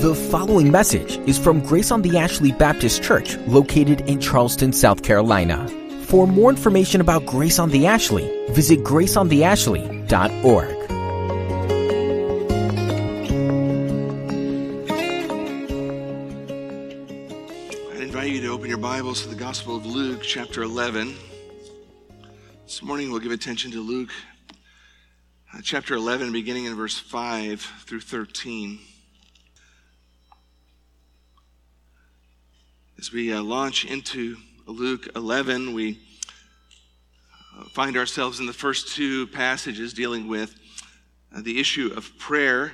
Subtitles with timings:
[0.00, 5.04] The following message is from Grace on the Ashley Baptist Church, located in Charleston, South
[5.04, 5.68] Carolina.
[6.06, 10.76] For more information about Grace on the Ashley, visit graceontheashley.org.
[17.92, 21.14] I invite you to open your Bibles to the Gospel of Luke, chapter 11.
[22.64, 24.10] This morning we'll give attention to Luke,
[25.62, 28.78] chapter 11, beginning in verse 5 through 13.
[32.98, 34.36] As we uh, launch into
[34.66, 35.98] Luke 11, we
[37.58, 40.54] uh, find ourselves in the first two passages dealing with
[41.34, 42.72] uh, the issue of prayer.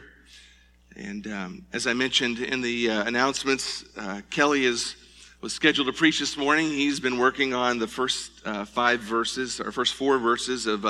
[0.94, 4.94] And um, as I mentioned in the uh, announcements, uh, Kelly is
[5.42, 6.66] was scheduled to preach this morning.
[6.66, 10.84] He's been working on the first uh, five verses, or first four verses of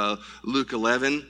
[0.45, 1.27] Luke 11,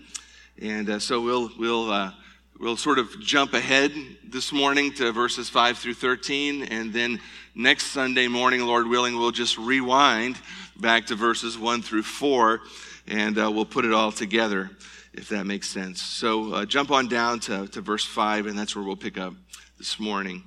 [0.60, 2.12] and uh, so we'll we'll uh,
[2.59, 3.92] we'll sort of jump ahead
[4.24, 7.21] this morning to verses five through 13, and then
[7.54, 10.38] next Sunday morning, Lord willing, we'll just rewind
[10.79, 12.60] back to verses one through four,
[13.07, 14.71] and uh, we'll put it all together
[15.16, 16.01] if that makes sense.
[16.02, 19.35] So uh, jump on down to, to verse 5, and that's where we'll pick up
[19.79, 20.43] this morning.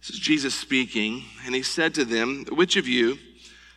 [0.00, 3.16] This is Jesus speaking, and he said to them, Which of you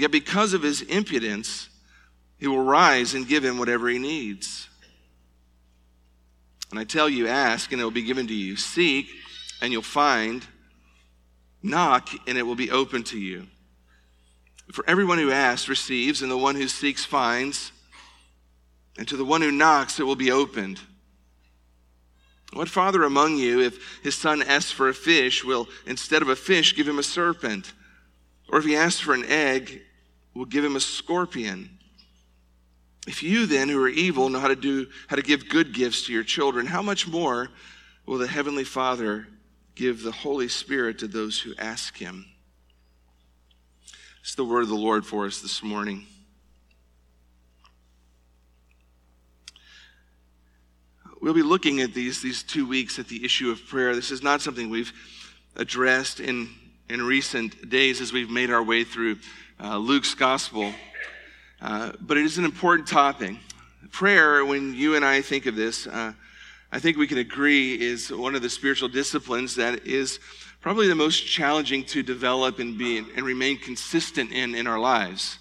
[0.00, 1.68] yet because of his impudence,
[2.38, 4.68] he will rise and give him whatever he needs.
[6.70, 8.56] And I tell you, ask and it will be given to you.
[8.56, 9.08] Seek
[9.60, 10.46] and you'll find.
[11.62, 13.46] Knock and it will be open to you.
[14.72, 17.72] For everyone who asks receives, and the one who seeks finds,
[18.96, 20.80] and to the one who knocks it will be opened.
[22.52, 26.36] What father among you, if his son asks for a fish, will instead of a
[26.36, 27.72] fish give him a serpent?
[28.48, 29.82] Or if he asks for an egg,
[30.40, 31.68] will give him a scorpion?
[33.06, 36.06] If you then, who are evil, know how to do how to give good gifts
[36.06, 37.50] to your children, how much more
[38.06, 39.28] will the heavenly Father
[39.74, 42.24] give the Holy Spirit to those who ask him?
[44.22, 46.06] It's the word of the Lord for us this morning.
[51.20, 53.94] we'll be looking at these these two weeks at the issue of prayer.
[53.94, 54.94] This is not something we've
[55.56, 56.48] addressed in
[56.88, 59.18] in recent days as we've made our way through
[59.62, 60.72] uh, Luke's gospel,
[61.60, 63.36] uh, but it is an important topic.
[63.92, 66.12] Prayer, when you and I think of this, uh,
[66.72, 70.18] I think we can agree is one of the spiritual disciplines that is
[70.60, 75.38] probably the most challenging to develop and be and remain consistent in in our lives.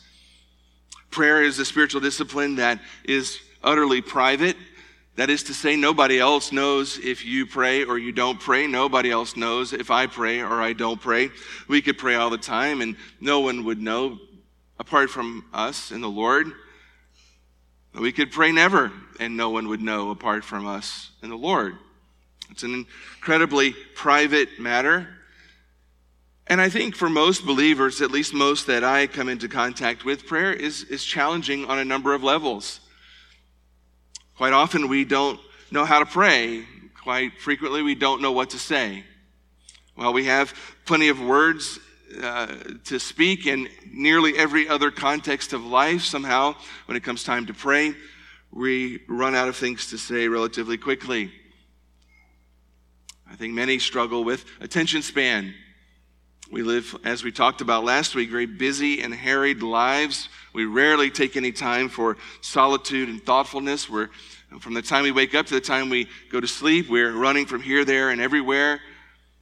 [1.11, 4.57] Prayer is a spiritual discipline that is utterly private.
[5.19, 8.67] That is to say, nobody else knows if you pray or you don't pray.
[8.67, 11.29] Nobody else knows if I pray or I don't pray.
[11.67, 14.17] We could pray all the time and no one would know
[14.79, 16.53] apart from us and the Lord.
[17.93, 21.75] We could pray never and no one would know apart from us and the Lord.
[22.49, 22.85] It's an
[23.15, 25.05] incredibly private matter.
[26.47, 30.25] And I think for most believers, at least most that I come into contact with,
[30.25, 32.79] prayer is, is challenging on a number of levels.
[34.39, 35.37] Quite often, we don't
[35.69, 36.63] know how to pray.
[37.03, 39.03] Quite frequently, we don't know what to say.
[39.97, 40.53] Well, we have
[40.85, 41.77] plenty of words
[42.23, 42.47] uh,
[42.85, 46.03] to speak in nearly every other context of life.
[46.03, 46.55] Somehow,
[46.85, 47.93] when it comes time to pray,
[48.49, 51.33] we run out of things to say relatively quickly.
[53.29, 55.53] I think many struggle with attention span.
[56.51, 60.29] We live, as we talked about last week, very busy and harried lives.
[60.51, 63.87] We rarely take any time for solitude and thoughtfulness.
[63.87, 64.09] We're,
[64.59, 67.45] from the time we wake up to the time we go to sleep, we're running
[67.45, 68.81] from here, there, and everywhere.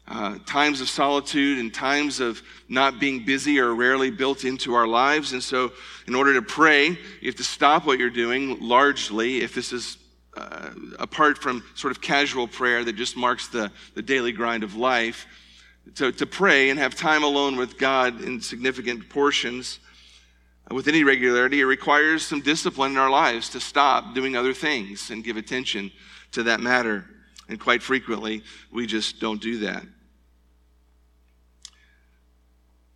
[0.06, 4.88] Uh, times of solitude and times of not being busy are rarely built into our
[4.88, 5.32] lives.
[5.32, 5.72] And so,
[6.08, 9.98] in order to pray, you have to stop what you're doing largely, if this is
[10.36, 14.76] uh, apart from sort of casual prayer that just marks the, the daily grind of
[14.76, 15.26] life
[15.96, 19.80] to, to pray and have time alone with God in significant portions
[20.70, 24.54] uh, with any regularity, it requires some discipline in our lives to stop doing other
[24.54, 25.92] things and give attention
[26.32, 27.06] to that matter.
[27.50, 29.84] And quite frequently, we just don't do that.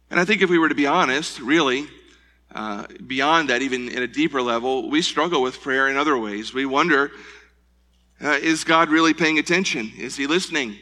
[0.10, 1.88] And I think if we were to be honest, really,
[2.54, 6.54] uh, beyond that, even in a deeper level, we struggle with prayer in other ways.
[6.54, 7.12] We wonder
[8.24, 9.92] Uh, is God really paying attention?
[9.98, 10.78] Is He listening?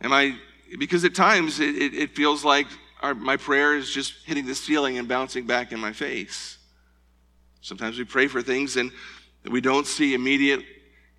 [0.00, 0.38] Am I,
[0.78, 2.66] because at times it, it, it feels like
[3.02, 6.58] our, my prayer is just hitting the ceiling and bouncing back in my face.
[7.60, 8.92] Sometimes we pray for things and
[9.50, 10.64] we don't see immediate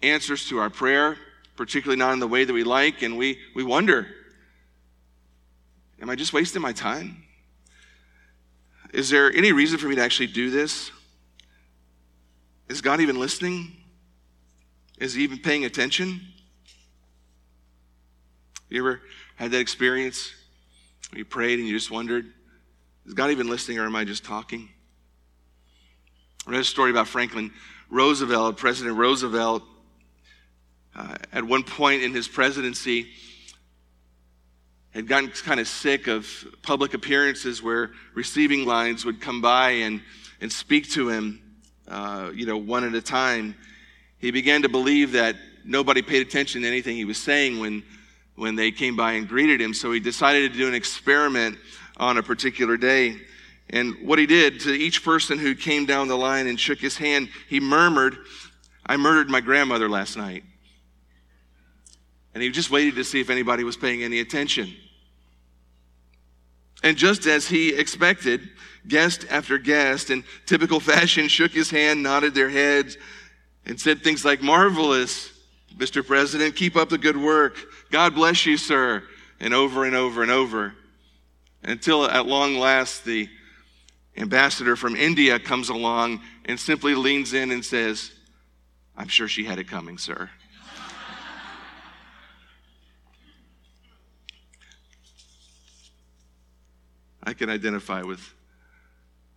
[0.01, 1.17] answers to our prayer,
[1.55, 4.07] particularly not in the way that we like, and we, we wonder
[6.01, 7.23] Am I just wasting my time?
[8.91, 10.91] Is there any reason for me to actually do this?
[12.69, 13.71] Is God even listening?
[14.97, 16.21] Is he even paying attention?
[18.67, 19.01] You ever
[19.35, 20.33] had that experience
[21.13, 22.25] you prayed and you just wondered,
[23.05, 24.69] is God even listening or am I just talking?
[26.47, 27.51] I read a story about Franklin
[27.89, 29.63] Roosevelt, President Roosevelt.
[30.95, 33.07] Uh, at one point in his presidency,
[34.93, 36.27] had gotten kind of sick of
[36.63, 40.01] public appearances where receiving lines would come by and,
[40.41, 41.41] and speak to him,
[41.87, 43.55] uh, you know, one at a time.
[44.17, 47.83] He began to believe that nobody paid attention to anything he was saying when,
[48.35, 49.73] when they came by and greeted him.
[49.73, 51.57] So he decided to do an experiment
[51.97, 53.17] on a particular day.
[53.69, 56.97] And what he did to each person who came down the line and shook his
[56.97, 58.17] hand, he murmured,
[58.85, 60.43] I murdered my grandmother last night.
[62.33, 64.73] And he just waited to see if anybody was paying any attention.
[66.83, 68.41] And just as he expected,
[68.87, 72.97] guest after guest, in typical fashion, shook his hand, nodded their heads,
[73.65, 75.31] and said things like, Marvelous,
[75.77, 76.05] Mr.
[76.05, 77.57] President, keep up the good work.
[77.91, 79.03] God bless you, sir.
[79.39, 80.73] And over and over and over.
[81.63, 83.29] Until at long last, the
[84.17, 88.11] ambassador from India comes along and simply leans in and says,
[88.95, 90.29] I'm sure she had it coming, sir.
[97.23, 98.33] I can identify with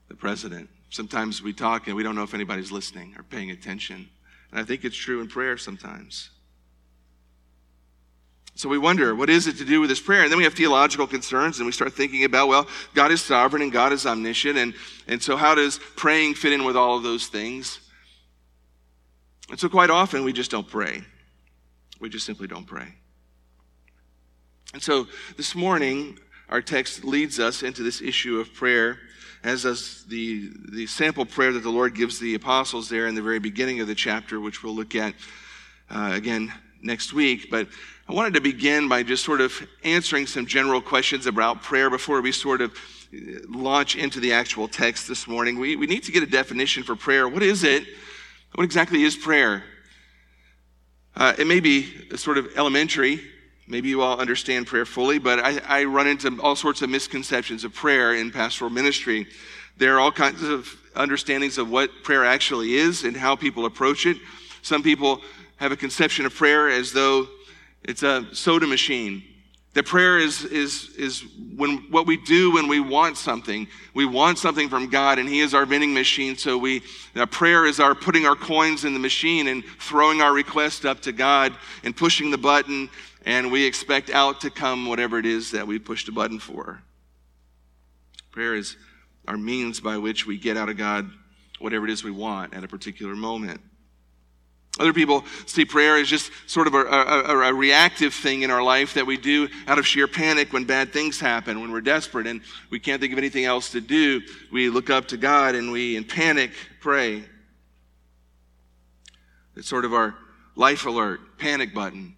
[0.09, 0.71] the president.
[0.91, 4.09] Sometimes we talk and we don't know if anybody's listening or paying attention.
[4.51, 6.31] And I think it's true in prayer sometimes.
[8.57, 10.23] So we wonder, what is it to do with this prayer?
[10.23, 13.63] And then we have theological concerns and we start thinking about, well, God is sovereign
[13.63, 14.57] and God is omniscient.
[14.57, 14.75] And,
[15.09, 17.81] and so how does praying fit in with all of those things?
[19.51, 21.03] And so quite often we just don't pray.
[22.01, 22.95] We just simply don't pray.
[24.73, 26.19] And so this morning,
[26.49, 28.99] our text leads us into this issue of prayer,
[29.43, 33.23] as does the, the sample prayer that the Lord gives the apostles there in the
[33.23, 35.15] very beginning of the chapter, which we'll look at
[35.91, 36.53] uh, again
[36.85, 37.51] next week.
[37.51, 37.69] But
[38.09, 39.53] I wanted to begin by just sort of
[39.83, 42.73] answering some general questions about prayer before we sort of
[43.13, 45.59] uh, launch into the actual text this morning.
[45.59, 47.29] We, we need to get a definition for prayer.
[47.29, 47.85] What is it?
[48.55, 49.65] What exactly is prayer?
[51.17, 53.21] Uh, it may be sort of elementary
[53.67, 57.65] Maybe you all understand prayer fully, but I, I, run into all sorts of misconceptions
[57.65, 59.27] of prayer in pastoral ministry.
[59.79, 64.05] There are all kinds of understandings of what prayer actually is and how people approach
[64.05, 64.19] it.
[64.61, 65.23] Some people
[65.57, 67.29] have a conception of prayer as though
[67.83, 69.23] it's a soda machine.
[69.75, 71.25] That prayer is, is, is
[71.57, 73.67] when, what we do when we want something.
[73.93, 76.37] We want something from God, and He is our vending machine.
[76.37, 76.83] So we,
[77.33, 81.13] prayer is our putting our coins in the machine and throwing our request up to
[81.13, 82.89] God and pushing the button
[83.27, 86.83] and we expect out to come whatever it is that we pushed a button for.
[88.31, 88.77] Prayer is
[89.27, 91.11] our means by which we get out of God
[91.59, 93.61] whatever it is we want at a particular moment.
[94.79, 98.63] Other people see prayer as just sort of a, a, a, reactive thing in our
[98.63, 102.27] life that we do out of sheer panic when bad things happen, when we're desperate
[102.27, 104.21] and we can't think of anything else to do.
[104.51, 107.25] We look up to God and we, in panic, pray.
[109.55, 110.17] It's sort of our
[110.57, 112.17] life alert, panic button.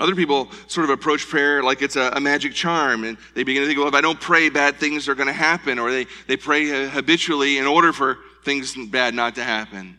[0.00, 3.62] Other people sort of approach prayer like it's a, a, magic charm, and they begin
[3.62, 6.06] to think, well, if I don't pray, bad things are going to happen, or they,
[6.26, 9.96] they pray uh, habitually in order for things bad not to happen.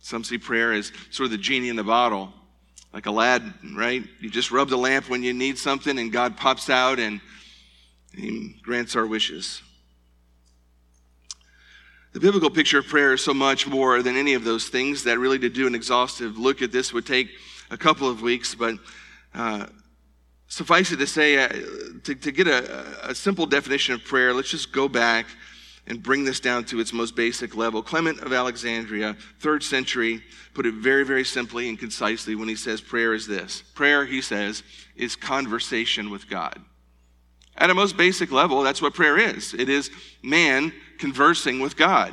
[0.00, 2.32] Some see prayer as sort of the genie in the bottle,
[2.92, 4.04] like Aladdin, right?
[4.20, 7.20] You just rub the lamp when you need something, and God pops out and
[8.14, 9.62] He grants our wishes.
[12.12, 15.18] The biblical picture of prayer is so much more than any of those things that
[15.18, 17.28] really to do an exhaustive look at this would take
[17.70, 18.76] a couple of weeks, but
[19.34, 19.66] uh,
[20.48, 21.48] suffice it to say, uh,
[22.04, 25.26] to, to, get a, a simple definition of prayer, let's just go back
[25.86, 27.82] and bring this down to its most basic level.
[27.82, 30.22] Clement of Alexandria, third century,
[30.54, 33.62] put it very, very simply and concisely when he says prayer is this.
[33.74, 34.62] Prayer, he says,
[34.96, 36.60] is conversation with God.
[37.58, 39.54] At a most basic level, that's what prayer is.
[39.54, 39.90] It is
[40.22, 42.12] man conversing with God.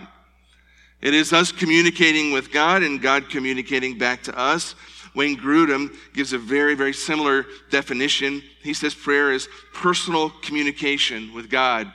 [1.01, 4.75] It is us communicating with God and God communicating back to us.
[5.15, 8.41] Wayne Grudem gives a very, very similar definition.
[8.61, 11.91] He says prayer is personal communication with God.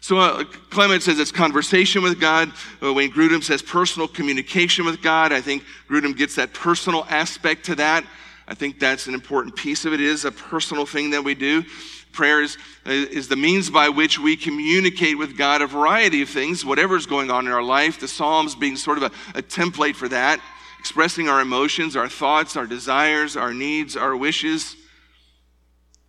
[0.00, 2.52] So uh, Clement says it's conversation with God.
[2.82, 5.30] Uh, Wayne Grudem says personal communication with God.
[5.32, 8.04] I think Grudem gets that personal aspect to that.
[8.48, 10.00] I think that's an important piece of it.
[10.00, 11.64] It is a personal thing that we do.
[12.12, 16.64] Prayer is, is the means by which we communicate with God a variety of things,
[16.64, 18.00] whatever's going on in our life.
[18.00, 20.40] The Psalms being sort of a, a template for that,
[20.80, 24.76] expressing our emotions, our thoughts, our desires, our needs, our wishes,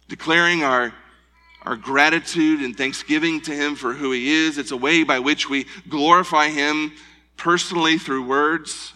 [0.07, 0.93] declaring our,
[1.63, 4.57] our gratitude and thanksgiving to Him for who He is.
[4.57, 6.93] It's a way by which we glorify Him
[7.35, 8.93] personally through words.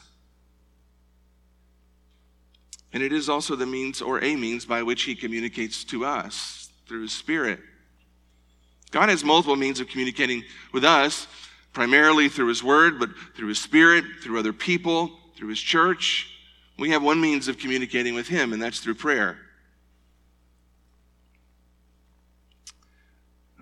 [2.93, 6.69] And it is also the means or a means by which He communicates to us
[6.87, 7.59] through His Spirit.
[8.91, 11.27] God has multiple means of communicating with us,
[11.73, 16.29] primarily through His Word, but through His Spirit, through other people, through His church.
[16.77, 19.37] We have one means of communicating with Him, and that's through prayer.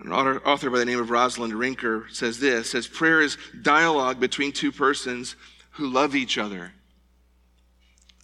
[0.04, 4.52] An author by the name of Rosalind Rinker says this says prayer is dialogue between
[4.52, 5.34] two persons
[5.72, 6.72] who love each other.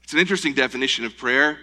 [0.02, 1.58] It's an interesting definition of prayer.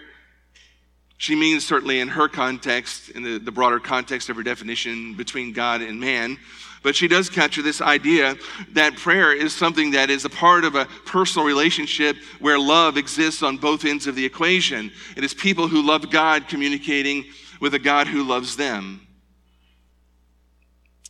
[1.18, 5.52] She means certainly in her context, in the, the broader context of her definition between
[5.52, 6.38] God and man.
[6.84, 8.36] But she does capture this idea
[8.72, 13.42] that prayer is something that is a part of a personal relationship where love exists
[13.42, 14.92] on both ends of the equation.
[15.16, 17.24] It is people who love God communicating
[17.60, 19.00] with a God who loves them.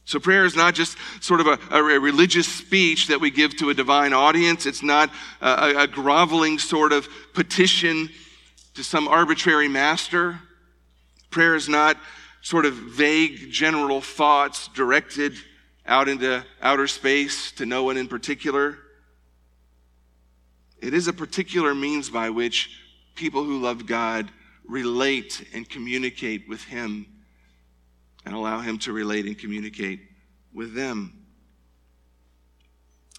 [0.07, 3.69] So prayer is not just sort of a, a, religious speech that we give to
[3.69, 4.65] a divine audience.
[4.65, 5.11] It's not
[5.43, 8.09] a, a groveling sort of petition
[8.79, 10.39] to some arbitrary master.
[11.31, 11.97] Prayer is not
[12.43, 15.33] sort of vague general thoughts directed
[15.85, 18.79] out into outer space to no one in particular.
[20.81, 22.71] It is a particular means by which
[23.17, 24.31] people who love God
[24.65, 27.05] relate and communicate with Him
[28.25, 30.03] and allow Him to relate and communicate
[30.55, 31.27] with them.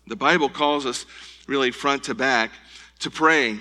[0.08, 1.06] The Bible calls us
[1.48, 2.52] really front to back
[3.00, 3.60] to pray.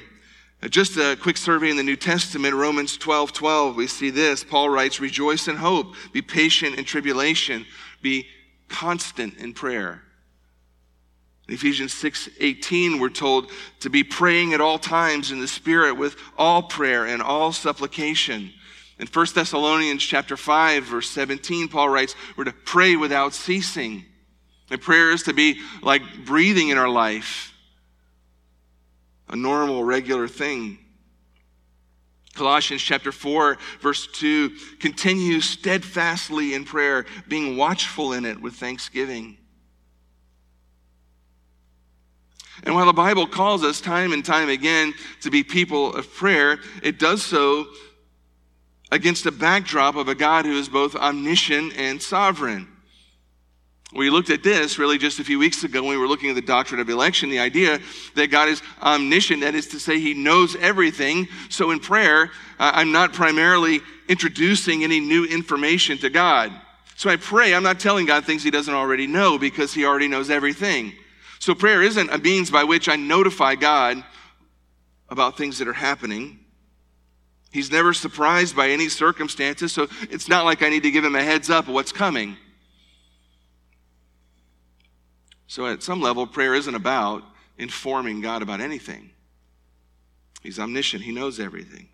[0.67, 4.43] Just a quick survey in the New Testament, Romans 12 12, we see this.
[4.43, 7.65] Paul writes, Rejoice in hope, be patient in tribulation,
[8.03, 8.27] be
[8.67, 10.03] constant in prayer.
[11.47, 15.95] In Ephesians 6 18, we're told to be praying at all times in the Spirit
[15.95, 18.53] with all prayer and all supplication.
[18.99, 24.05] In 1 Thessalonians chapter 5, verse 17, Paul writes, We're to pray without ceasing.
[24.71, 27.55] And prayer is to be like breathing in our life
[29.29, 30.79] a normal, regular thing.
[32.35, 39.37] Colossians chapter 4, verse 2 continue steadfastly in prayer, being watchful in it with thanksgiving.
[42.63, 46.59] And while the Bible calls us time and time again to be people of prayer,
[46.83, 47.67] it does so
[48.91, 52.69] against a backdrop of a God who is both omniscient and sovereign.
[53.93, 56.35] We looked at this really just a few weeks ago when we were looking at
[56.35, 57.81] the doctrine of election, the idea
[58.17, 61.27] that God is omniscient, that is to say, He knows everything.
[61.49, 66.53] So in prayer, uh, I'm not primarily introducing any new information to God.
[66.97, 70.09] So I pray, I'm not telling God things He doesn't already know because He already
[70.09, 70.93] knows everything.
[71.39, 74.05] So prayer isn't a means by which I notify God
[75.09, 76.41] about things that are happening.
[77.53, 81.15] He's never surprised by any circumstances, so it's not like I need to give him
[81.15, 82.37] a heads up of what's coming.
[85.49, 87.25] So, at some level, prayer isn't about
[87.57, 89.11] informing God about anything.
[90.43, 91.89] He's omniscient, He knows everything.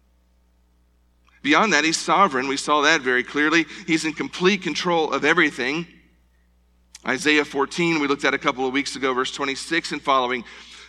[1.43, 2.49] Beyond that, He's sovereign.
[2.49, 3.65] We saw that very clearly.
[3.87, 5.87] He's in complete control of everything.
[7.07, 10.45] Isaiah 14, we looked at a couple of weeks ago, verse 26 and following.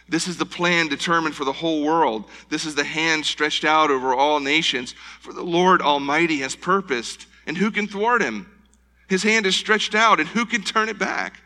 [0.07, 2.25] This is the plan determined for the whole world.
[2.49, 4.95] This is the hand stretched out over all nations.
[5.19, 8.49] For the Lord Almighty has purposed, and who can thwart him?
[9.07, 11.41] His hand is stretched out, and who can turn it back?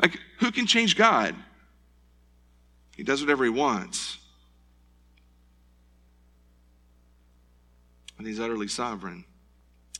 [0.00, 1.34] Like, who can change God?
[2.96, 4.18] He does whatever he wants.
[8.18, 9.24] And he's utterly sovereign.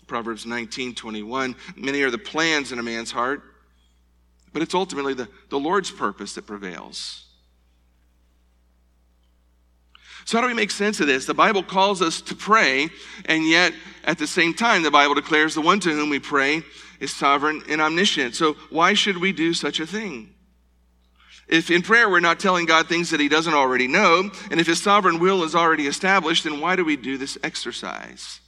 [0.07, 1.57] Proverbs 19 21.
[1.77, 3.43] Many are the plans in a man's heart,
[4.53, 7.25] but it's ultimately the, the Lord's purpose that prevails.
[10.25, 11.27] So, how do we make sense of this?
[11.27, 12.89] The Bible calls us to pray,
[13.27, 13.73] and yet
[14.05, 16.63] at the same time, the Bible declares the one to whom we pray
[17.01, 18.35] is sovereign and omniscient.
[18.35, 20.35] So why should we do such a thing?
[21.49, 24.67] If in prayer we're not telling God things that he doesn't already know, and if
[24.67, 28.41] his sovereign will is already established, then why do we do this exercise?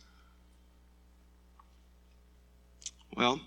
[3.16, 3.40] Well,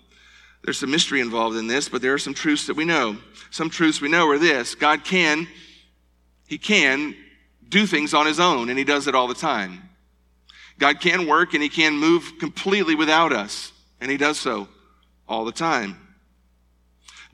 [0.64, 3.18] there's some mystery involved in this, but there are some truths that we know.
[3.50, 5.46] Some truths we know are this God can,
[6.46, 7.14] he can
[7.68, 9.90] do things on his own, and he does it all the time.
[10.78, 14.68] God can work and he can move completely without us, and he does so
[15.32, 15.96] all the time.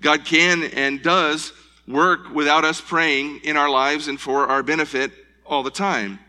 [0.01, 1.53] God can and does
[1.89, 5.11] work without us praying in our lives and for our benefit
[5.45, 6.21] all the time.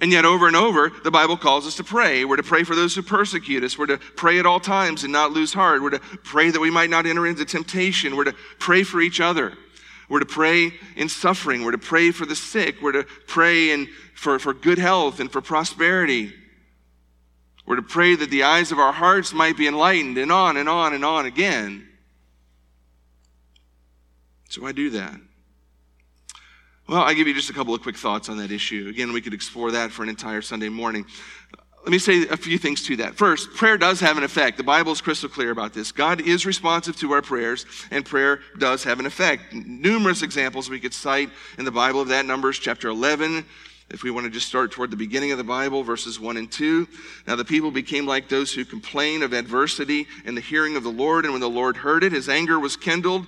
[0.00, 2.24] And yet, over and over, the Bible calls us to pray.
[2.24, 3.78] We're to pray for those who persecute us.
[3.78, 5.80] We're to pray at all times and not lose heart.
[5.80, 8.16] We're to pray that we might not enter into temptation.
[8.16, 9.54] We're to pray for each other.
[10.10, 11.64] We're to pray in suffering.
[11.64, 12.82] We're to pray for the sick.
[12.82, 16.34] We're to pray in, for, for good health and for prosperity.
[17.68, 20.70] We're to pray that the eyes of our hearts might be enlightened, and on and
[20.70, 21.86] on and on again.
[24.48, 25.20] So I do that.
[26.88, 28.86] Well, I give you just a couple of quick thoughts on that issue.
[28.88, 31.04] Again, we could explore that for an entire Sunday morning.
[31.82, 33.16] Let me say a few things to that.
[33.16, 34.56] First, prayer does have an effect.
[34.56, 35.92] The Bible is crystal clear about this.
[35.92, 39.52] God is responsive to our prayers, and prayer does have an effect.
[39.52, 42.24] Numerous examples we could cite in the Bible of that.
[42.24, 43.44] Numbers chapter 11,
[43.90, 46.50] if we want to just start toward the beginning of the Bible, verses 1 and
[46.50, 46.86] 2.
[47.26, 50.90] Now the people became like those who complain of adversity in the hearing of the
[50.90, 53.26] Lord, and when the Lord heard it, his anger was kindled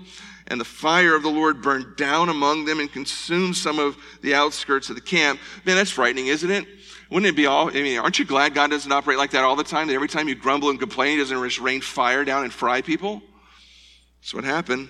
[0.51, 4.35] and the fire of the Lord burned down among them and consumed some of the
[4.35, 5.39] outskirts of the camp.
[5.65, 6.67] Man, that's frightening, isn't it?
[7.09, 9.57] Wouldn't it be all, I mean, aren't you glad God doesn't operate like that all
[9.57, 9.87] the time?
[9.87, 12.83] That every time you grumble and complain, He doesn't just rain fire down and fry
[12.83, 13.23] people?
[14.21, 14.89] That's what happened.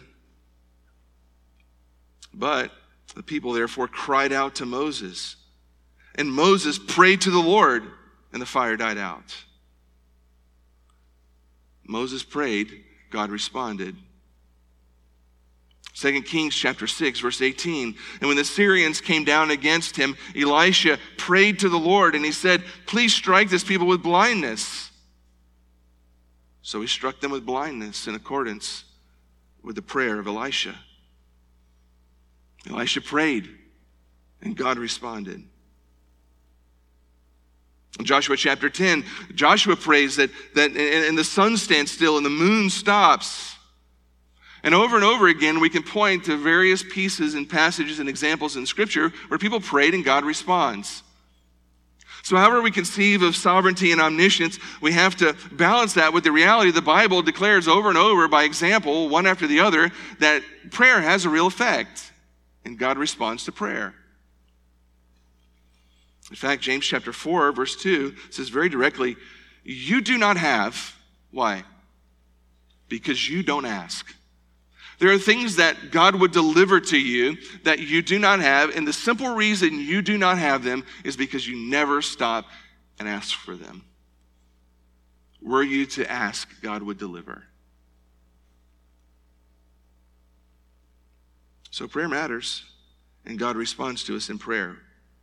[2.33, 2.73] But
[3.15, 5.37] the people therefore cried out to Moses.
[6.15, 7.85] And Moses prayed to the Lord,
[8.33, 9.35] and the fire died out.
[11.85, 13.97] Moses prayed, God responded.
[15.95, 17.95] 2 Kings chapter 6 verse 18.
[18.21, 22.33] And when the Syrians came down against him, Elisha prayed to the Lord and he
[22.33, 24.91] said, "Please strike this people with blindness."
[26.63, 28.85] So he struck them with blindness in accordance
[29.63, 30.79] with the prayer of Elisha.
[32.67, 33.59] Elisha prayed
[34.41, 35.50] and God responded.
[38.03, 39.05] Joshua chapter 10,
[39.35, 43.57] Joshua prays that, that and the sun stands still and the moon stops
[44.63, 48.57] and over and over again, we can point to various pieces and passages and examples
[48.57, 51.03] in Scripture where people prayed and God responds.
[52.23, 56.33] So, however we conceive of sovereignty and omniscience, we have to balance that with the
[56.33, 61.01] reality the Bible declares over and over by example, one after the other, that prayer
[61.01, 62.13] has a real effect
[62.67, 63.95] and God responds to prayer.
[66.31, 69.17] In fact, James chapter 4, verse 2 says very directly,
[69.65, 70.95] You do not have.
[71.33, 71.65] Why?
[72.89, 74.15] Because you don't ask.
[75.01, 78.87] There are things that God would deliver to you that you do not have, and
[78.87, 82.47] the simple reason you do not have them is because you never stop
[82.99, 83.83] and ask for them.
[85.41, 87.45] Were you to ask, God would deliver.
[91.71, 92.65] So prayer matters,
[93.25, 94.77] and God responds to us in prayer.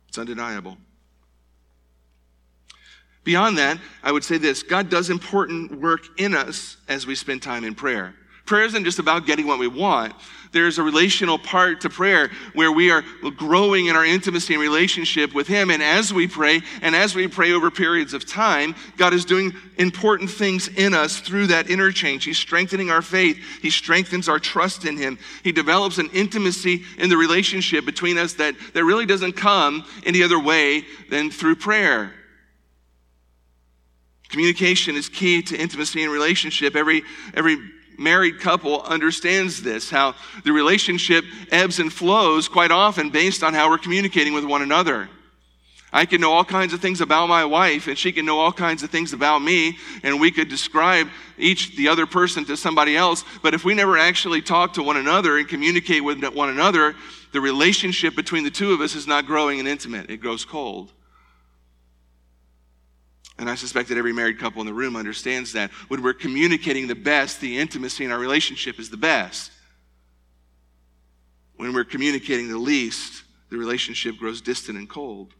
[0.08, 0.76] It's undeniable.
[3.28, 7.42] Beyond that, I would say this God does important work in us as we spend
[7.42, 8.14] time in prayer.
[8.46, 10.14] Prayer isn't just about getting what we want.
[10.52, 13.04] There's a relational part to prayer where we are
[13.36, 15.70] growing in our intimacy and relationship with Him.
[15.70, 19.52] And as we pray, and as we pray over periods of time, God is doing
[19.76, 22.24] important things in us through that interchange.
[22.24, 23.36] He's strengthening our faith.
[23.60, 25.18] He strengthens our trust in Him.
[25.44, 30.22] He develops an intimacy in the relationship between us that, that really doesn't come any
[30.22, 32.14] other way than through prayer.
[34.28, 36.76] Communication is key to intimacy and relationship.
[36.76, 37.02] Every,
[37.34, 37.58] every
[37.98, 40.14] married couple understands this how
[40.44, 45.08] the relationship ebbs and flows quite often based on how we're communicating with one another.
[45.90, 48.52] I can know all kinds of things about my wife, and she can know all
[48.52, 52.94] kinds of things about me, and we could describe each the other person to somebody
[52.94, 53.24] else.
[53.42, 56.94] But if we never actually talk to one another and communicate with one another,
[57.32, 60.10] the relationship between the two of us is not growing and intimate.
[60.10, 60.92] It grows cold.
[63.38, 65.70] And I suspect that every married couple in the room understands that.
[65.88, 69.52] When we're communicating the best, the intimacy in our relationship is the best.
[71.56, 75.34] When we're communicating the least, the relationship grows distant and cold.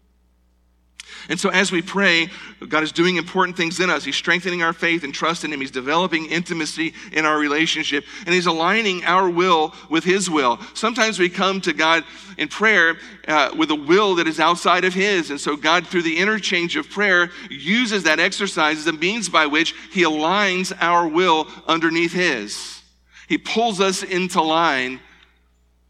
[1.29, 2.31] And so, as we pray,
[2.69, 4.05] God is doing important things in us.
[4.05, 5.61] He's strengthening our faith and trust in Him.
[5.61, 10.59] He's developing intimacy in our relationship, and He's aligning our will with His will.
[10.75, 12.05] Sometimes we come to God
[12.39, 15.31] in prayer uh, with a will that is outside of His.
[15.31, 19.47] And so, God, through the interchange of prayer, uses that exercise as a means by
[19.47, 22.83] which He aligns our will underneath His.
[23.29, 25.01] He pulls us into line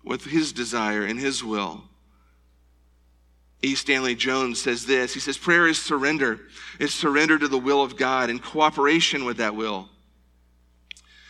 [0.02, 1.84] with His desire and His will.
[3.62, 3.74] E.
[3.74, 6.40] Stanley Jones says this He says, Prayer is surrender.
[6.78, 9.88] It's surrender to the will of God in cooperation with that will.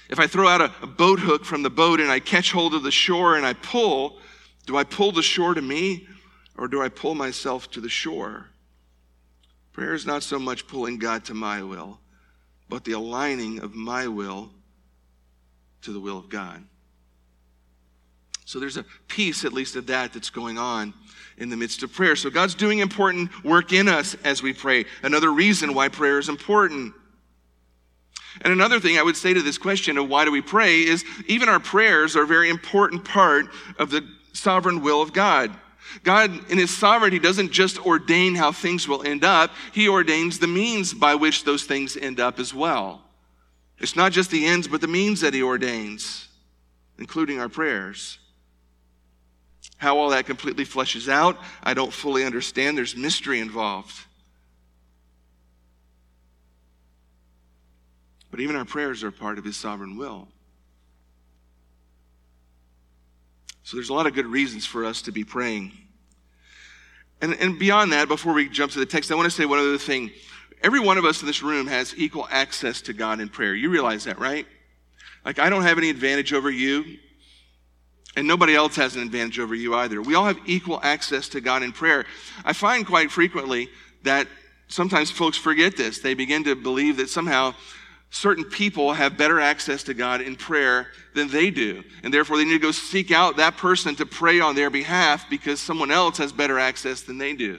[0.09, 2.75] If I throw out a, a, boat hook from the boat and I catch hold
[2.75, 4.19] of the shore and I pull,
[4.67, 6.07] do I pull the shore to me
[6.57, 8.47] or do I pull myself to the shore?
[9.73, 12.01] Prayer is not so much pulling God to my will,
[12.69, 14.51] but the aligning of my will
[15.83, 16.65] to the will of God.
[18.49, 20.95] So there's a piece, at least, of that that's going on
[21.37, 22.17] in the midst of prayer.
[22.17, 24.87] So God's doing important work in us as we pray.
[25.03, 26.95] Another reason why prayer is important.
[28.41, 31.05] And another thing I would say to this question of why do we pray is
[31.27, 35.55] even our prayers are a very important part of the sovereign will of God.
[36.03, 40.47] God, in His sovereignty, doesn't just ordain how things will end up, He ordains the
[40.47, 43.03] means by which those things end up as well.
[43.79, 46.29] It's not just the ends, but the means that He ordains,
[46.97, 48.19] including our prayers.
[49.79, 52.77] How all that completely fleshes out, I don't fully understand.
[52.77, 53.95] There's mystery involved.
[58.31, 60.29] But even our prayers are part of His sovereign will.
[63.63, 65.73] So there's a lot of good reasons for us to be praying.
[67.21, 69.59] And, and beyond that, before we jump to the text, I want to say one
[69.59, 70.11] other thing.
[70.63, 73.55] Every one of us in this room has equal access to God in prayer.
[73.55, 74.47] You realize that, right?
[75.25, 76.99] Like, I don't have any advantage over you,
[78.17, 80.03] and nobody else has an advantage over you either.
[80.03, 82.05] We all have equal access to God in prayer.
[82.45, 83.69] I find quite frequently
[84.03, 84.27] that
[84.69, 86.01] sometimes folks forget this.
[86.01, 87.55] They begin to believe that somehow
[88.11, 91.83] certain people have better access to God in prayer than they do.
[92.03, 95.29] And therefore, they need to go seek out that person to pray on their behalf
[95.29, 97.59] because someone else has better access than they do.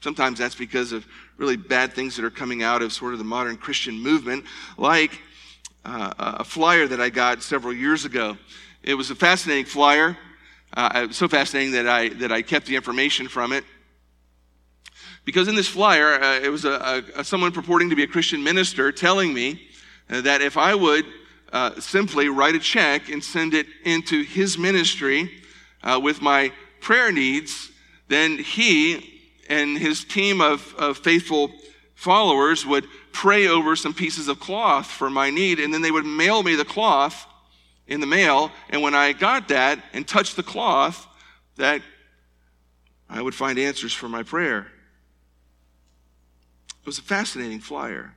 [0.00, 3.24] Sometimes that's because of really bad things that are coming out of sort of the
[3.24, 4.44] modern Christian movement,
[4.76, 5.20] like
[5.84, 8.36] uh, a flyer that I got several years ago.
[8.82, 10.16] It was a fascinating flyer,
[10.76, 13.64] uh, so fascinating that I, that I kept the information from it.
[15.24, 18.42] Because in this flyer, uh, it was a, a, someone purporting to be a Christian
[18.42, 19.68] minister telling me
[20.10, 21.06] uh, that if I would
[21.52, 25.30] uh, simply write a check and send it into his ministry
[25.84, 27.70] uh, with my prayer needs,
[28.08, 31.52] then he and his team of, of faithful
[31.94, 36.04] followers would pray over some pieces of cloth for my need, and then they would
[36.04, 37.28] mail me the cloth
[37.92, 38.50] in the mail.
[38.70, 41.06] And when I got that and touched the cloth,
[41.56, 41.82] that
[43.08, 44.66] I would find answers for my prayer.
[46.80, 48.14] It was a fascinating flyer.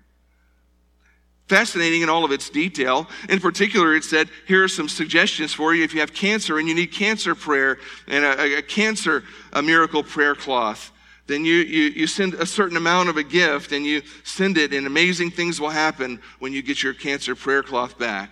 [1.47, 3.07] Fascinating in all of its detail.
[3.29, 6.67] In particular, it said, here are some suggestions for you if you have cancer and
[6.67, 10.91] you need cancer prayer and a, a cancer a miracle prayer cloth.
[11.27, 14.73] Then you, you, you send a certain amount of a gift and you send it,
[14.73, 18.31] and amazing things will happen when you get your cancer prayer cloth back.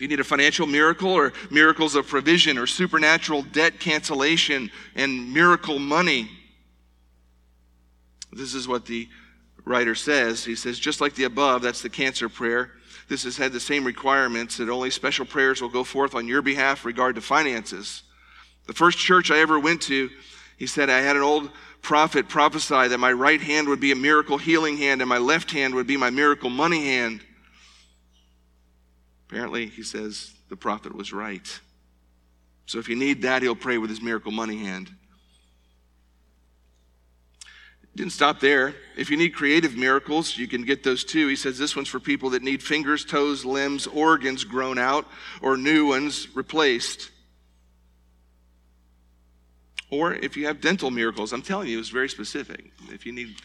[0.00, 5.34] If you need a financial miracle or miracles of provision or supernatural debt cancellation and
[5.34, 6.30] miracle money,
[8.32, 9.06] this is what the
[9.66, 10.42] writer says.
[10.42, 12.70] He says, just like the above, that's the cancer prayer.
[13.10, 16.40] This has had the same requirements that only special prayers will go forth on your
[16.40, 18.04] behalf regard to finances.
[18.68, 20.08] The first church I ever went to,
[20.56, 21.50] he said, I had an old
[21.82, 25.50] prophet prophesy that my right hand would be a miracle healing hand and my left
[25.50, 27.20] hand would be my miracle money hand.
[29.30, 31.60] Apparently, he says, the prophet was right.
[32.66, 34.90] So if you need that, he'll pray with his miracle money hand.
[37.94, 38.74] Didn't stop there.
[38.96, 41.28] If you need creative miracles, you can get those too.
[41.28, 45.06] He says this one's for people that need fingers, toes, limbs, organs grown out,
[45.40, 47.10] or new ones replaced.
[49.90, 52.72] Or if you have dental miracles, I'm telling you, it's very specific.
[52.88, 53.36] If you need,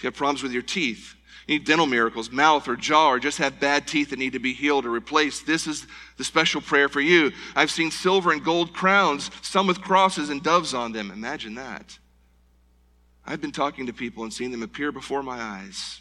[0.00, 1.14] if you have problems with your teeth,
[1.46, 4.38] you need dental miracles, mouth or jaw, or just have bad teeth that need to
[4.38, 5.86] be healed or replaced, this is
[6.16, 7.32] the special prayer for you.
[7.54, 11.10] I've seen silver and gold crowns, some with crosses and doves on them.
[11.10, 11.98] Imagine that.
[13.26, 16.00] I've been talking to people and seeing them appear before my eyes.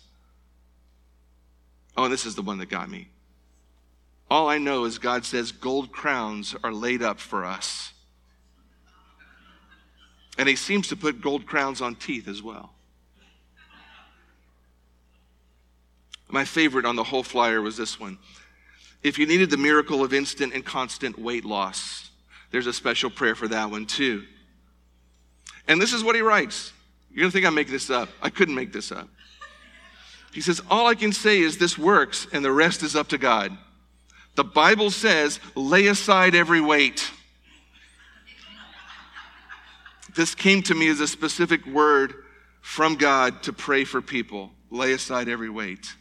[1.98, 3.10] Oh, and this is the one that got me.
[4.32, 7.92] All I know is God says gold crowns are laid up for us.
[10.38, 12.72] And He seems to put gold crowns on teeth as well.
[16.30, 18.18] My favorite on the whole flyer was this one.
[19.02, 22.12] If you needed the miracle of instant and constant weight loss,
[22.52, 24.24] there's a special prayer for that one too.
[25.68, 26.74] And this is what he writes
[27.12, 28.10] you're going to think I'm making this up.
[28.22, 29.10] I couldn't make this up.
[30.32, 33.18] He says, All I can say is this works, and the rest is up to
[33.18, 33.58] God.
[34.36, 37.12] The Bible says, lay aside every weight.
[40.16, 42.14] This came to me as a specific word
[42.62, 44.52] from God to pray for people.
[44.70, 45.94] Lay aside every weight.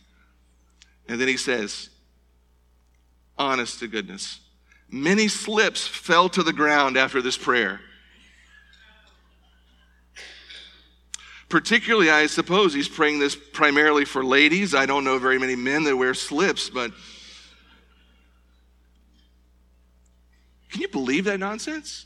[1.09, 1.88] And then he says,
[3.38, 4.40] honest to goodness,
[4.90, 7.81] many slips fell to the ground after this prayer.
[11.49, 14.75] Particularly, I suppose he's praying this primarily for ladies.
[14.75, 16.92] I don't know very many men that wear slips, but
[20.71, 22.05] can you believe that nonsense?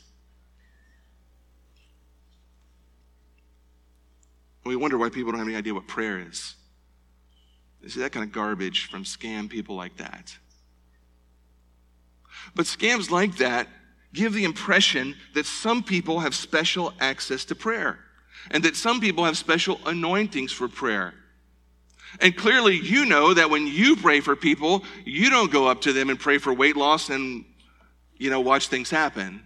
[4.65, 6.55] We wonder why people don't have any idea what prayer is.
[7.87, 10.37] See that kind of garbage from scam people like that.
[12.55, 13.67] But scams like that
[14.13, 17.99] give the impression that some people have special access to prayer
[18.51, 21.13] and that some people have special anointings for prayer.
[22.21, 25.93] And clearly, you know that when you pray for people, you don't go up to
[25.93, 27.43] them and pray for weight loss and,
[28.17, 29.41] you know, watch things happen.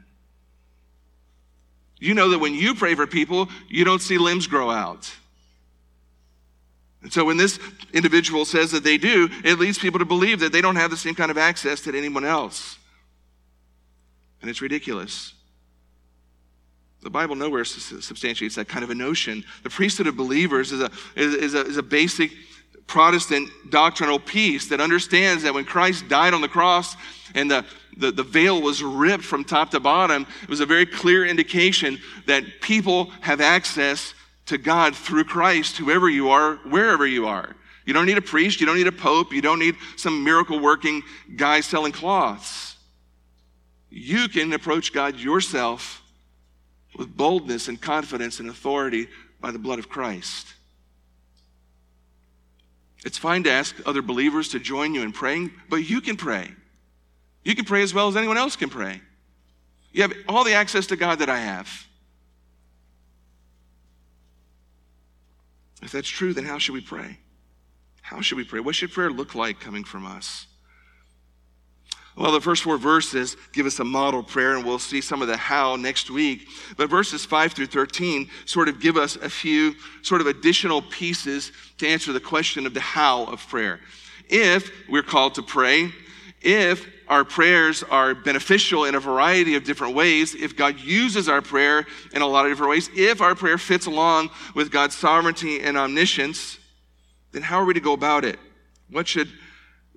[2.00, 5.12] You know that when you pray for people, you don't see limbs grow out.
[7.08, 7.58] And so when this
[7.94, 10.98] individual says that they do, it leads people to believe that they don't have the
[10.98, 12.78] same kind of access that anyone else.
[14.42, 15.34] And it's ridiculous.
[17.04, 19.46] The Bible nowhere substantiates that kind of a notion.
[19.64, 22.32] The priesthood of believers is a, is, a, is a basic
[22.88, 26.98] Protestant doctrinal piece that understands that when Christ died on the cross
[27.36, 27.64] and the,
[27.96, 32.00] the, the, veil was ripped from top to bottom, it was a very clear indication
[32.26, 34.14] that people have access
[34.48, 37.56] to God through Christ, whoever you are, wherever you are.
[37.86, 40.60] You don't need a priest, you don't need a pope, you don't need some miracle
[40.60, 41.04] working
[41.36, 42.76] guy selling cloths.
[43.90, 46.02] You can approach God yourself
[46.98, 49.08] with boldness and confidence and authority
[49.40, 50.54] by the blood of Christ.
[53.06, 56.52] It's fine to ask other believers to join you in praying, but you can pray.
[57.44, 59.00] You can pray as well as anyone else can pray.
[59.94, 61.87] You have all the access to God that I have.
[65.82, 67.20] If that's true, then how should we pray?
[68.02, 68.60] How should we pray?
[68.60, 70.48] What should prayer look like coming from us?
[72.16, 75.28] Well, the first four verses give us a model prayer, and we'll see some of
[75.28, 76.48] the how next week.
[76.76, 81.52] But verses 5 through 13 sort of give us a few sort of additional pieces
[81.78, 83.82] to answer the question of the how of prayer.
[84.30, 85.92] If we're called to pray,
[86.48, 91.42] if our prayers are beneficial in a variety of different ways, if God uses our
[91.42, 95.60] prayer in a lot of different ways, if our prayer fits along with God's sovereignty
[95.60, 96.58] and omniscience,
[97.34, 98.40] then how are we to go about it?
[98.90, 99.28] What should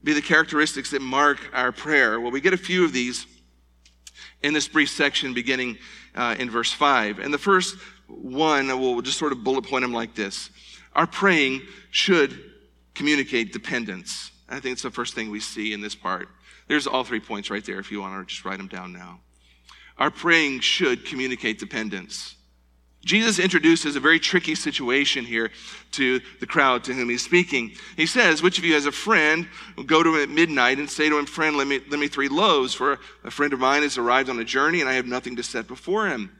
[0.02, 2.20] be the characteristics that mark our prayer?
[2.20, 3.26] Well, we get a few of these
[4.42, 5.78] in this brief section beginning
[6.16, 7.20] uh, in verse 5.
[7.20, 7.76] And the first
[8.08, 10.50] one, we'll just sort of bullet point them like this
[10.96, 12.42] Our praying should
[12.94, 14.32] communicate dependence.
[14.48, 16.28] I think it's the first thing we see in this part.
[16.70, 19.18] There's all three points right there if you want to just write them down now.
[19.98, 22.36] Our praying should communicate dependence.
[23.04, 25.50] Jesus introduces a very tricky situation here
[25.92, 27.72] to the crowd to whom he's speaking.
[27.96, 30.88] He says, Which of you has a friend will go to him at midnight and
[30.88, 33.82] say to him, Friend, let me, let me three loaves, for a friend of mine
[33.82, 36.30] has arrived on a journey and I have nothing to set before him.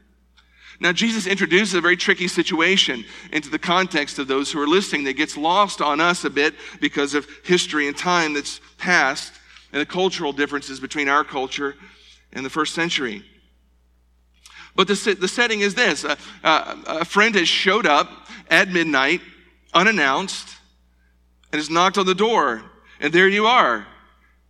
[0.79, 5.03] Now, Jesus introduces a very tricky situation into the context of those who are listening
[5.03, 9.33] that gets lost on us a bit because of history and time that's passed
[9.71, 11.75] and the cultural differences between our culture
[12.33, 13.23] and the first century.
[14.75, 18.09] But the, the setting is this a, a, a friend has showed up
[18.49, 19.21] at midnight,
[19.73, 20.55] unannounced,
[21.51, 22.63] and has knocked on the door.
[22.99, 23.85] And there you are.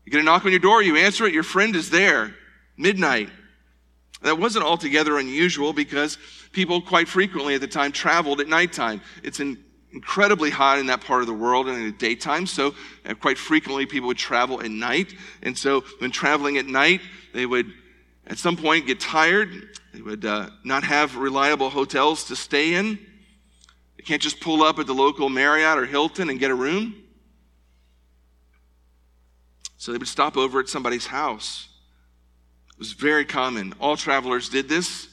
[0.06, 2.36] You get a knock on your door, you answer it, your friend is there,
[2.78, 3.30] midnight.
[4.24, 6.18] That wasn't altogether unusual because
[6.52, 9.02] people quite frequently at the time traveled at nighttime.
[9.24, 12.74] It's in, incredibly hot in that part of the world in the daytime, so
[13.06, 15.14] uh, quite frequently people would travel at night.
[15.44, 17.02] And so when traveling at night,
[17.34, 17.72] they would
[18.28, 22.98] at some point get tired they would uh, not have reliable hotels to stay in.
[23.98, 26.96] They can't just pull up at the local Marriott or Hilton and get a room.
[29.78, 31.68] So they would stop over at somebody's house.
[32.74, 33.74] It was very common.
[33.80, 35.08] All travelers did this.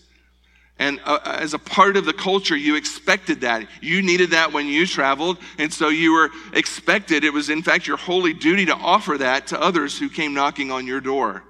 [0.79, 3.67] And uh, as a part of the culture, you expected that.
[3.81, 5.39] You needed that when you traveled.
[5.59, 7.25] And so you were expected.
[7.25, 10.71] It was, in fact, your holy duty to offer that to others who came knocking
[10.71, 11.43] on your door.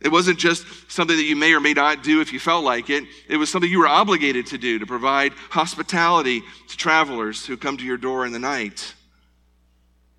[0.00, 2.88] It wasn't just something that you may or may not do if you felt like
[2.88, 3.04] it.
[3.28, 7.76] It was something you were obligated to do to provide hospitality to travelers who come
[7.76, 8.94] to your door in the night.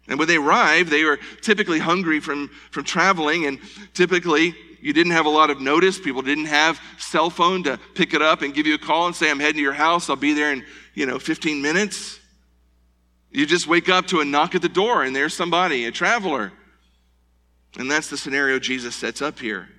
[0.08, 3.60] And when they arrived, they were typically hungry from, from traveling, and
[3.94, 6.00] typically you didn't have a lot of notice.
[6.00, 9.16] People didn't have cell phone to pick it up and give you a call and
[9.16, 10.10] say, I'm heading to your house.
[10.10, 12.20] I'll be there in, you know, 15 minutes.
[13.32, 16.52] You just wake up to a knock at the door, and there's somebody, a traveler.
[17.78, 19.70] And that's the scenario Jesus sets up here.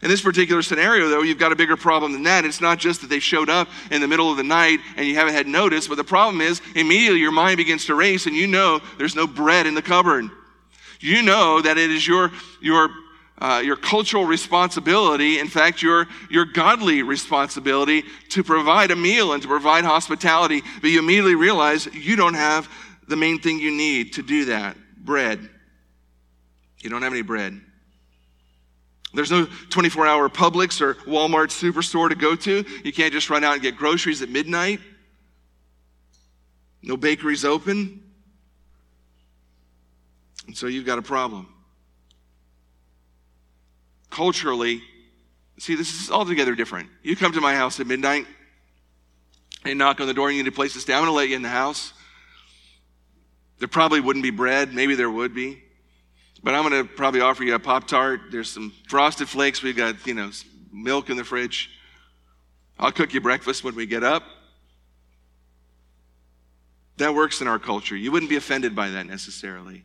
[0.00, 2.44] In this particular scenario, though, you've got a bigger problem than that.
[2.44, 5.16] It's not just that they showed up in the middle of the night and you
[5.16, 8.46] haven't had notice, but the problem is immediately your mind begins to race and you
[8.46, 10.26] know there's no bread in the cupboard.
[11.00, 12.90] You know that it is your, your,
[13.40, 19.42] uh, your cultural responsibility, in fact, your, your godly responsibility to provide a meal and
[19.42, 22.68] to provide hospitality, but you immediately realize you don't have
[23.06, 25.48] the main thing you need to do that bread.
[26.80, 27.60] You don't have any bread.
[29.14, 32.64] There's no 24 hour Publix or Walmart superstore to go to.
[32.84, 34.80] You can't just run out and get groceries at midnight.
[36.82, 38.02] No bakeries open.
[40.46, 41.48] And so you've got a problem.
[44.10, 44.82] Culturally,
[45.58, 46.88] see, this is altogether different.
[47.02, 48.26] You come to my house at midnight
[49.64, 50.94] and knock on the door and you need a place to stay.
[50.94, 51.92] I'm going to let you in the house.
[53.58, 54.72] There probably wouldn't be bread.
[54.72, 55.62] Maybe there would be.
[56.42, 58.20] But I'm going to probably offer you a Pop Tart.
[58.30, 59.62] There's some frosted flakes.
[59.62, 60.30] We've got, you know,
[60.72, 61.70] milk in the fridge.
[62.78, 64.22] I'll cook you breakfast when we get up.
[66.98, 67.96] That works in our culture.
[67.96, 69.84] You wouldn't be offended by that necessarily.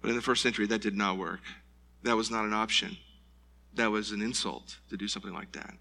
[0.00, 1.40] But in the first century, that did not work.
[2.02, 2.96] That was not an option.
[3.80, 5.72] That was an insult to do something like that.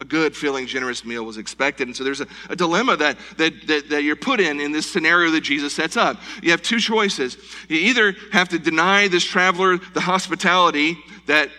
[0.00, 1.88] A good, filling, generous meal was expected.
[1.88, 4.88] And so there's a, a dilemma that, that, that, that you're put in in this
[4.88, 6.20] scenario that Jesus sets up.
[6.40, 7.36] You have two choices.
[7.68, 11.50] You either have to deny this traveler the hospitality that,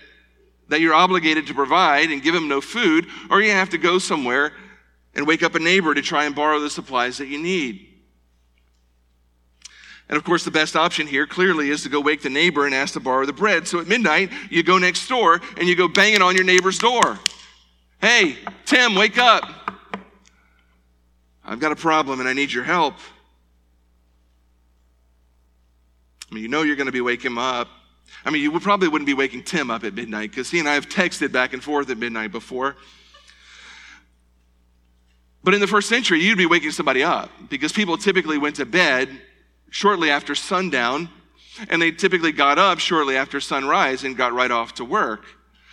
[0.70, 4.00] that you're obligated to provide and give him no food, or you have to go
[4.00, 4.54] somewhere
[5.14, 7.89] and wake up a neighbor to try and borrow the supplies that you need.
[10.10, 12.74] And of course, the best option here clearly is to go wake the neighbor and
[12.74, 13.68] ask to borrow the bread.
[13.68, 17.20] So at midnight, you go next door and you go banging on your neighbor's door.
[18.02, 19.44] Hey, Tim, wake up.
[21.46, 22.96] I've got a problem and I need your help.
[26.32, 27.68] I mean, you know you're going to be waking him up.
[28.26, 30.74] I mean, you probably wouldn't be waking Tim up at midnight because he and I
[30.74, 32.76] have texted back and forth at midnight before.
[35.44, 38.66] But in the first century, you'd be waking somebody up because people typically went to
[38.66, 39.10] bed
[39.70, 41.10] shortly after sundown,
[41.70, 45.26] and they typically got up shortly after sunrise and got right off to work.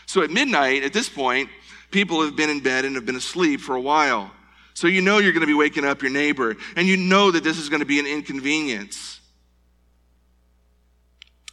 [0.06, 1.48] So at midnight, at this point,
[1.90, 4.30] people have been in bed and have been asleep for a while.
[4.74, 7.42] So you know you're going to be waking up your neighbor, and you know that
[7.42, 9.20] this is going to be an inconvenience.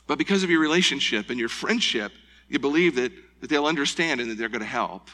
[0.08, 2.12] But because of your relationship and your friendship,
[2.50, 5.10] you believe that, that they'll understand and that they're going to help.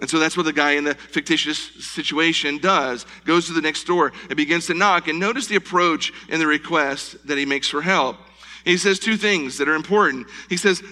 [0.00, 3.06] And so that's what the guy in the fictitious situation does.
[3.24, 5.06] Goes to the next door and begins to knock.
[5.06, 8.16] And notice the approach and the request that he makes for help.
[8.64, 10.26] He says two things that are important.
[10.48, 10.82] He says,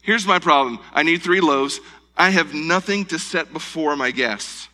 [0.00, 0.78] Here's my problem.
[0.92, 1.80] I need three loaves.
[2.16, 4.68] I have nothing to set before my guests.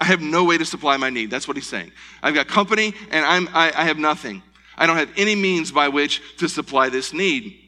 [0.00, 1.30] I have no way to supply my need.
[1.30, 1.92] That's what he's saying.
[2.22, 4.42] I've got company and I'm, I, I have nothing.
[4.76, 7.58] I don't have any means by which to supply this need.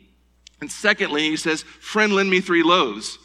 [0.61, 3.19] And secondly, he says, Friend, lend me three loaves.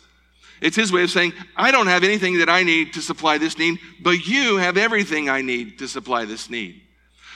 [0.61, 3.57] It's his way of saying, I don't have anything that I need to supply this
[3.57, 6.81] need, but you have everything I need to supply this need.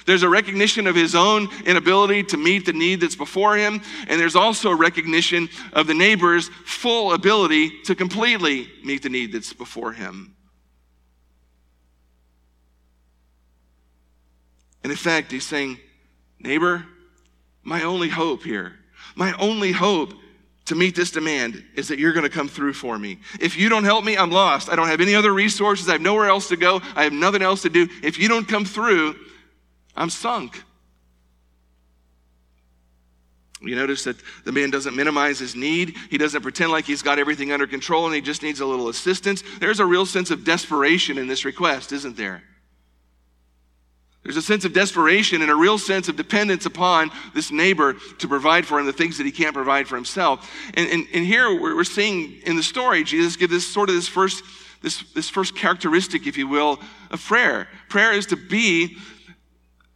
[0.05, 4.19] There's a recognition of his own inability to meet the need that's before him, and
[4.19, 9.53] there's also a recognition of the neighbor's full ability to completely meet the need that's
[9.53, 10.35] before him.
[14.83, 15.77] And in fact, he's saying,
[16.39, 16.85] Neighbor,
[17.63, 18.73] my only hope here,
[19.15, 20.13] my only hope
[20.69, 23.19] to meet this demand is that you're going to come through for me.
[23.39, 24.69] If you don't help me, I'm lost.
[24.69, 25.89] I don't have any other resources.
[25.89, 26.79] I have nowhere else to go.
[26.95, 27.87] I have nothing else to do.
[28.03, 29.15] If you don't come through,
[29.95, 30.63] I'm sunk.
[33.61, 35.95] You notice that the man doesn't minimize his need.
[36.09, 38.89] He doesn't pretend like he's got everything under control and he just needs a little
[38.89, 39.43] assistance.
[39.59, 42.43] There's a real sense of desperation in this request, isn't there?
[44.23, 48.27] There's a sense of desperation and a real sense of dependence upon this neighbor to
[48.27, 50.51] provide for him the things that he can't provide for himself.
[50.73, 54.09] And, and, and here we're seeing in the story, Jesus give this sort of this
[54.09, 54.43] first,
[54.81, 57.69] this, this first characteristic, if you will, of prayer.
[57.87, 58.97] Prayer is to be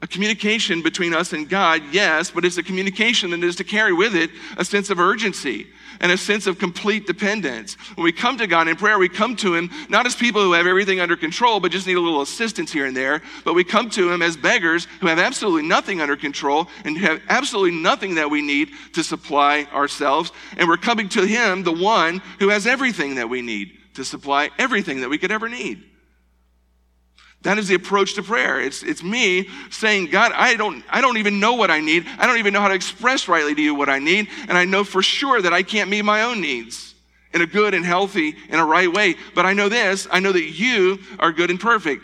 [0.01, 3.93] a communication between us and God, yes, but it's a communication that is to carry
[3.93, 5.67] with it a sense of urgency
[6.03, 7.75] and a sense of complete dependence.
[7.95, 10.51] When we come to God in prayer, we come to Him not as people who
[10.51, 13.63] have everything under control, but just need a little assistance here and there, but we
[13.63, 18.15] come to Him as beggars who have absolutely nothing under control and have absolutely nothing
[18.15, 20.33] that we need to supply ourselves.
[20.57, 24.49] And we're coming to Him, the one who has everything that we need to supply
[24.59, 25.83] everything that we could ever need.
[27.43, 28.61] That is the approach to prayer.
[28.61, 32.05] It's, it's me saying, God, I don't, I don't even know what I need.
[32.17, 34.29] I don't even know how to express rightly to you what I need.
[34.47, 36.95] And I know for sure that I can't meet my own needs
[37.33, 39.15] in a good and healthy and a right way.
[39.35, 42.03] But I know this, I know that you are good and perfect.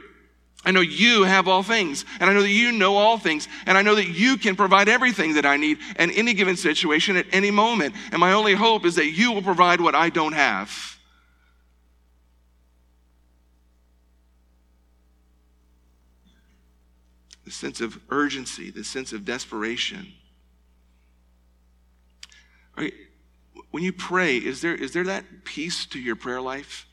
[0.66, 3.78] I know you have all things, and I know that you know all things, and
[3.78, 7.28] I know that you can provide everything that I need in any given situation at
[7.32, 7.96] any moment.
[8.12, 10.99] And my only hope is that you will provide what I don't have.
[17.50, 20.14] The sense of urgency, the sense of desperation.
[22.78, 22.94] Right?
[23.72, 26.86] When you pray, is there, is there that piece to your prayer life?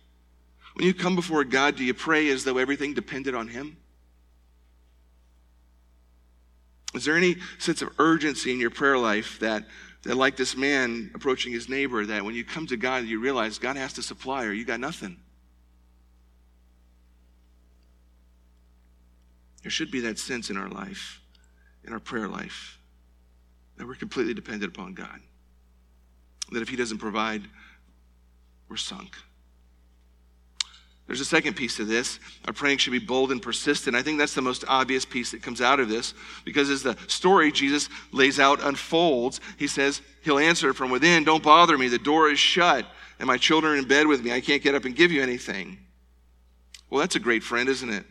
[0.72, 3.76] When you come before God, do you pray as though everything depended on Him?
[6.94, 9.66] Is there any sense of urgency in your prayer life that,
[10.04, 13.58] that, like this man approaching his neighbor, that when you come to God, you realize
[13.58, 15.18] God has to supply or you got nothing?
[19.66, 21.20] There should be that sense in our life.
[21.84, 22.78] in our prayer life
[23.76, 25.20] that we're completely dependent upon God.
[26.52, 27.42] That if He doesn't provide,
[28.68, 29.16] we're sunk.
[31.08, 32.20] There's a second piece to this.
[32.46, 33.96] Our praying should be bold and persistent.
[33.96, 36.14] I think that's the most obvious piece that comes out of this
[36.44, 41.42] because as the story Jesus lays out unfolds, he says, He'll answer from within, Don't
[41.42, 41.88] bother me.
[41.88, 42.86] The door is shut,
[43.18, 44.30] and my children are in bed with me.
[44.30, 45.78] I can't get up and give you anything.
[46.88, 48.06] Well, that's a great friend, isn't it?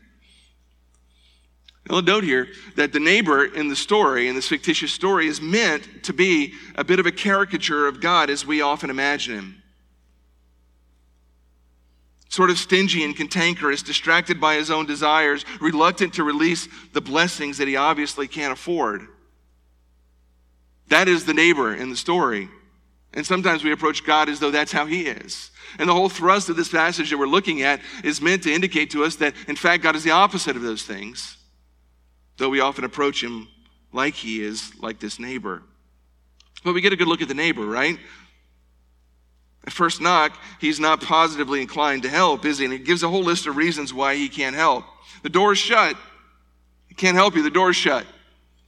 [1.90, 6.04] I'll note here that the neighbor in the story, in this fictitious story, is meant
[6.04, 9.64] to be a bit of a caricature of God as we often imagine him.
[12.30, 17.60] Sort of stingy and cantankerous, distracted by his own desires, reluctant to release the blessings
[17.60, 19.08] that he obviously can't afford.
[20.88, 22.50] That is the neighbor in the story.
[23.14, 25.52] And sometimes we approach God as though that's how he is.
[25.80, 28.90] And the whole thrust of this passage that we're looking at is meant to indicate
[28.92, 31.38] to us that, in fact, God is the opposite of those things,
[32.38, 33.48] though we often approach him
[33.92, 35.64] like he is, like this neighbor.
[36.64, 37.98] But we get a good look at the neighbor, right?
[39.66, 42.66] At first knock, he's not positively inclined to help, is he?
[42.66, 44.86] And he gives a whole list of reasons why he can't help.
[45.24, 45.96] The door's shut.
[46.88, 47.42] He can't help you.
[47.42, 48.06] The door's shut.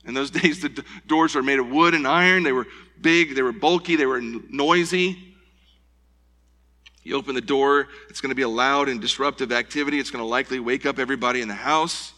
[0.06, 2.44] In those days, the doors were made of wood and iron.
[2.44, 2.68] They were
[3.00, 5.18] big, they were bulky, they were noisy.
[7.04, 9.98] You open the door, it's going to be a loud and disruptive activity.
[10.00, 12.14] It's going to likely wake up everybody in the house.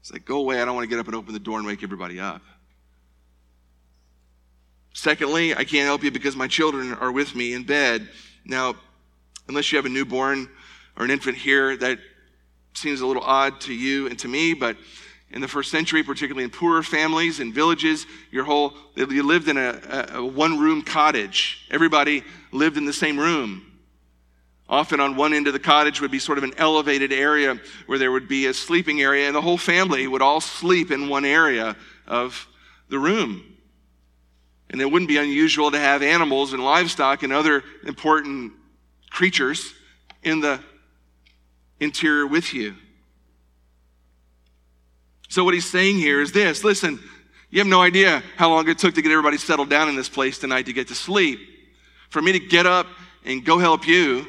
[0.00, 0.60] It's like, go away.
[0.60, 2.42] I don't want to get up and open the door and wake everybody up.
[4.92, 8.08] Secondly, I can't help you because my children are with me in bed.
[8.44, 8.74] Now,
[9.48, 10.48] unless you have a newborn
[10.96, 11.98] or an infant here, that
[12.74, 14.76] seems a little odd to you and to me, but
[15.30, 19.56] in the first century, particularly in poorer families and villages, your whole, you lived in
[19.56, 21.66] a, a one room cottage.
[21.70, 23.69] Everybody lived in the same room.
[24.70, 27.98] Often on one end of the cottage would be sort of an elevated area where
[27.98, 31.24] there would be a sleeping area, and the whole family would all sleep in one
[31.24, 32.46] area of
[32.88, 33.42] the room.
[34.70, 38.52] And it wouldn't be unusual to have animals and livestock and other important
[39.10, 39.74] creatures
[40.22, 40.60] in the
[41.80, 42.76] interior with you.
[45.28, 47.00] So, what he's saying here is this listen,
[47.50, 50.08] you have no idea how long it took to get everybody settled down in this
[50.08, 51.40] place tonight to get to sleep.
[52.10, 52.86] For me to get up
[53.24, 54.26] and go help you,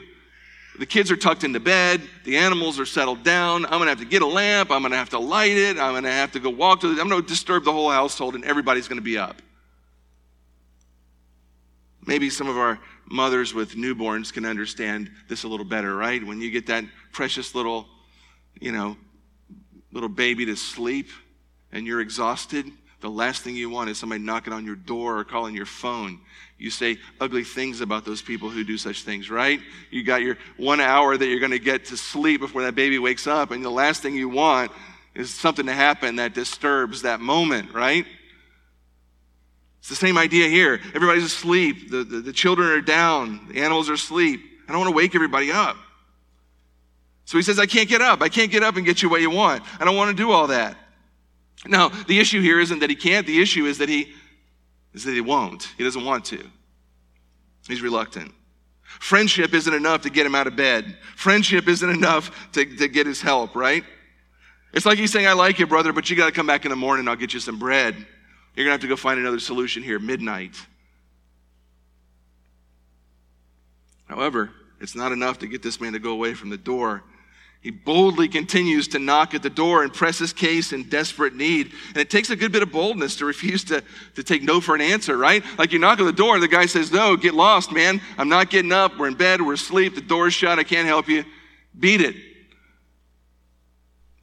[0.81, 3.65] the kids are tucked into bed, the animals are settled down.
[3.65, 6.11] I'm gonna have to get a lamp, I'm gonna have to light it, I'm gonna
[6.11, 8.99] have to go walk to the, I'm gonna disturb the whole household, and everybody's gonna
[8.99, 9.43] be up.
[12.07, 16.25] Maybe some of our mothers with newborns can understand this a little better, right?
[16.25, 17.85] When you get that precious little,
[18.59, 18.97] you know,
[19.91, 21.09] little baby to sleep
[21.71, 22.65] and you're exhausted,
[23.01, 26.19] the last thing you want is somebody knocking on your door or calling your phone.
[26.57, 29.59] You say ugly things about those people who do such things, right?
[29.89, 32.99] You got your one hour that you're going to get to sleep before that baby
[32.99, 34.71] wakes up, and the last thing you want
[35.15, 38.05] is something to happen that disturbs that moment, right?
[39.79, 40.79] It's the same idea here.
[40.93, 44.41] Everybody's asleep, the, the, the children are down, the animals are asleep.
[44.67, 45.75] I don't want to wake everybody up.
[47.25, 48.21] So he says, I can't get up.
[48.21, 49.63] I can't get up and get you what you want.
[49.79, 50.77] I don't want to do all that.
[51.65, 53.27] Now, the issue here isn't that he can't.
[53.27, 54.13] The issue is that he
[54.93, 55.73] is that he won't.
[55.77, 56.43] He doesn't want to.
[57.67, 58.33] He's reluctant.
[58.83, 60.97] Friendship isn't enough to get him out of bed.
[61.15, 63.85] Friendship isn't enough to, to get his help, right?
[64.73, 66.71] It's like he's saying, I like you, brother, but you got to come back in
[66.71, 67.07] the morning.
[67.07, 67.95] I'll get you some bread.
[67.95, 70.55] You're going to have to go find another solution here, midnight.
[74.07, 74.51] However,
[74.81, 77.03] it's not enough to get this man to go away from the door.
[77.61, 81.71] He boldly continues to knock at the door and press his case in desperate need.
[81.89, 83.83] And it takes a good bit of boldness to refuse to,
[84.15, 85.43] to take no for an answer, right?
[85.59, 88.01] Like you knock on the door, the guy says, No, get lost, man.
[88.17, 88.97] I'm not getting up.
[88.97, 89.43] We're in bed.
[89.43, 89.93] We're asleep.
[89.93, 90.57] The door's shut.
[90.57, 91.23] I can't help you.
[91.79, 92.15] Beat it.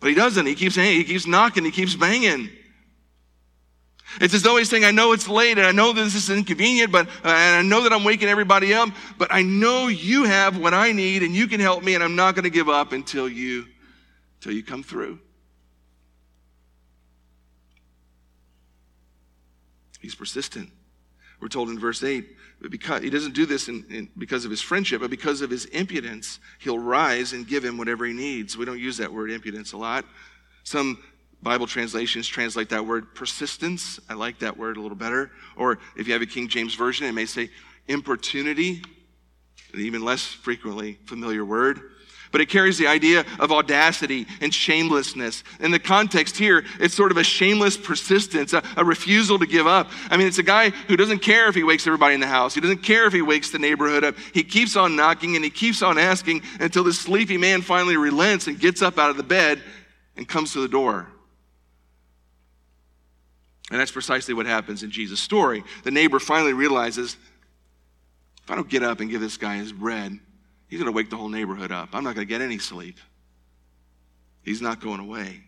[0.00, 0.44] But he doesn't.
[0.44, 1.64] He keeps, he keeps knocking.
[1.64, 2.50] He keeps banging.
[4.20, 6.90] It's as though he's saying, I know it's late and I know this is inconvenient,
[6.90, 8.88] but uh, and I know that I'm waking everybody up,
[9.18, 12.16] but I know you have what I need and you can help me and I'm
[12.16, 13.66] not going to give up until you,
[14.38, 15.20] until you come through.
[20.00, 20.70] He's persistent.
[21.40, 22.26] We're told in verse 8,
[22.60, 25.50] but because he doesn't do this in, in, because of his friendship, but because of
[25.50, 28.56] his impudence, he'll rise and give him whatever he needs.
[28.56, 30.04] We don't use that word impudence a lot.
[30.64, 30.98] Some
[31.42, 34.00] Bible translations translate that word persistence.
[34.08, 35.30] I like that word a little better.
[35.56, 37.50] Or if you have a King James Version, it may say
[37.86, 38.82] importunity,
[39.72, 41.80] an even less frequently familiar word.
[42.30, 45.44] But it carries the idea of audacity and shamelessness.
[45.60, 49.66] In the context here, it's sort of a shameless persistence, a, a, refusal to give
[49.66, 49.90] up.
[50.10, 52.54] I mean, it's a guy who doesn't care if he wakes everybody in the house.
[52.54, 54.16] He doesn't care if he wakes the neighborhood up.
[54.34, 58.46] He keeps on knocking and he keeps on asking until this sleepy man finally relents
[58.46, 59.62] and gets up out of the bed
[60.16, 61.08] and comes to the door.
[63.70, 65.62] And that's precisely what happens in Jesus' story.
[65.84, 67.16] The neighbor finally realizes
[68.42, 70.18] if I don't get up and give this guy his bread,
[70.68, 71.90] he's going to wake the whole neighborhood up.
[71.92, 72.98] I'm not going to get any sleep.
[74.42, 75.42] He's not going away.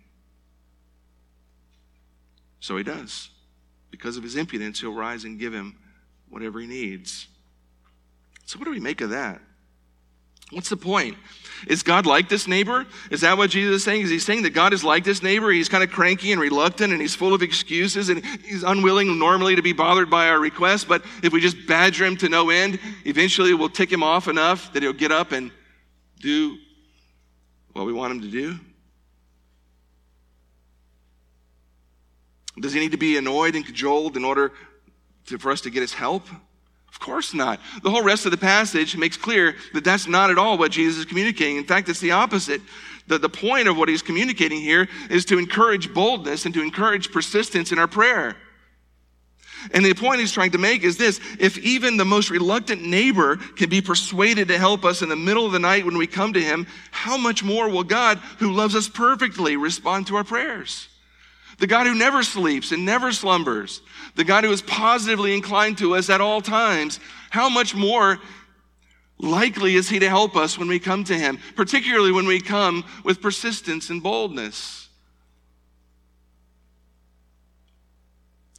[2.61, 3.31] So he does.
[3.91, 5.79] Because of his impudence, he'll rise and give him
[6.29, 7.27] whatever he needs.
[8.45, 9.41] So, what do we make of that?
[10.51, 11.16] What's the point?
[11.66, 12.86] Is God like this neighbor?
[13.11, 14.03] Is that what Jesus is saying?
[14.03, 15.51] Is he saying that God is like this neighbor?
[15.51, 19.57] He's kind of cranky and reluctant and he's full of excuses and he's unwilling normally
[19.57, 22.78] to be bothered by our requests, but if we just badger him to no end,
[23.05, 25.51] eventually we'll tick him off enough that he'll get up and
[26.20, 26.57] do
[27.72, 28.59] what we want him to do?
[32.59, 34.53] Does he need to be annoyed and cajoled in order
[35.26, 36.26] to, for us to get his help?
[36.91, 37.61] Of course not.
[37.82, 40.99] The whole rest of the passage makes clear that that's not at all what Jesus
[40.99, 41.57] is communicating.
[41.57, 42.61] In fact, it's the opposite.
[43.07, 47.12] The, the point of what he's communicating here is to encourage boldness and to encourage
[47.12, 48.36] persistence in our prayer.
[49.72, 53.36] And the point he's trying to make is this if even the most reluctant neighbor
[53.36, 56.32] can be persuaded to help us in the middle of the night when we come
[56.32, 60.88] to him, how much more will God, who loves us perfectly, respond to our prayers?
[61.61, 63.82] the God who never sleeps and never slumbers,
[64.17, 67.01] the God who is positively inclined to us at all times,
[67.31, 68.19] how much more
[69.19, 72.85] likely is he to help us when we come to him, particularly when we come
[73.05, 74.89] with persistence and boldness?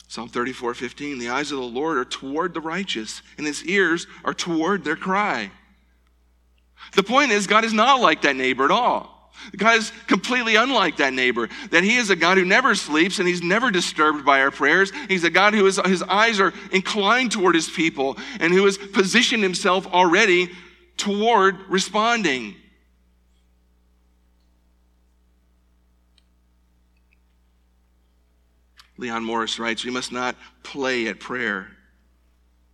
[0.08, 4.08] Psalm 34 15, the eyes of the Lord are toward the righteous, and his ears
[4.26, 5.50] are toward their cry.
[6.96, 9.21] The point is, God is not like that neighbor at all.
[9.58, 13.28] God is completely unlike that neighbor, that he is a God who never sleeps and
[13.28, 14.92] he's never disturbed by our prayers.
[15.08, 18.78] He's a God who is, his eyes are inclined toward his people and who has
[18.78, 20.50] positioned himself already
[20.98, 22.56] toward responding.
[28.98, 31.76] Leon Morris writes, We must not play at prayer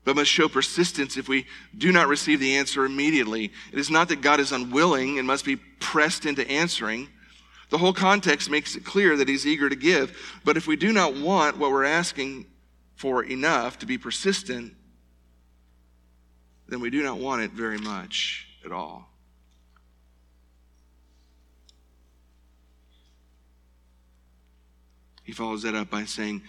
[0.08, 1.46] but must show persistence if we
[1.78, 3.52] do not receive the answer immediately.
[3.74, 7.10] It is not that God is unwilling and must be pressed into answering.
[7.72, 10.18] The whole context makes it clear that he's eager to give.
[10.46, 12.46] But if we do not want what we're asking
[12.96, 14.74] for enough to be persistent,
[16.70, 19.10] then we do not want it very much at all.
[25.26, 26.44] He follows that up by saying,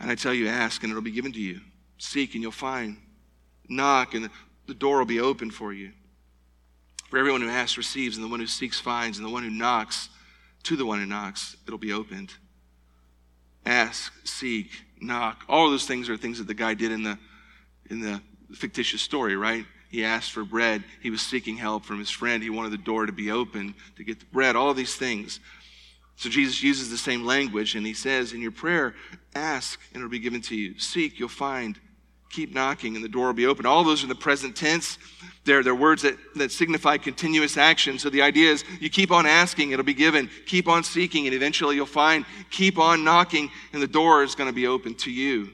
[0.00, 1.60] And I tell you, ask, and it'll be given to you.
[1.98, 2.96] Seek and you'll find.
[3.68, 4.30] Knock and
[4.66, 5.92] the door will be open for you.
[7.10, 9.50] For everyone who asks receives, and the one who seeks finds, and the one who
[9.50, 10.10] knocks,
[10.64, 12.34] to the one who knocks, it'll be opened.
[13.64, 14.70] Ask, seek,
[15.00, 15.42] knock.
[15.48, 17.18] All those things are things that the guy did in the
[17.90, 18.20] in the
[18.54, 19.64] fictitious story, right?
[19.90, 20.84] He asked for bread.
[21.02, 22.42] He was seeking help from his friend.
[22.42, 24.56] He wanted the door to be open to get the bread.
[24.56, 25.40] All these things.
[26.16, 28.94] So Jesus uses the same language and he says, In your prayer,
[29.34, 30.78] ask and it'll be given to you.
[30.78, 31.78] Seek, you'll find
[32.30, 33.66] keep knocking and the door will be open.
[33.66, 34.98] All those are in the present tense.
[35.44, 37.98] They're, they're words that, that signify continuous action.
[37.98, 40.28] So the idea is you keep on asking, it'll be given.
[40.46, 42.26] Keep on seeking, and eventually you'll find.
[42.50, 45.50] Keep on knocking, and the door is going to be open to you.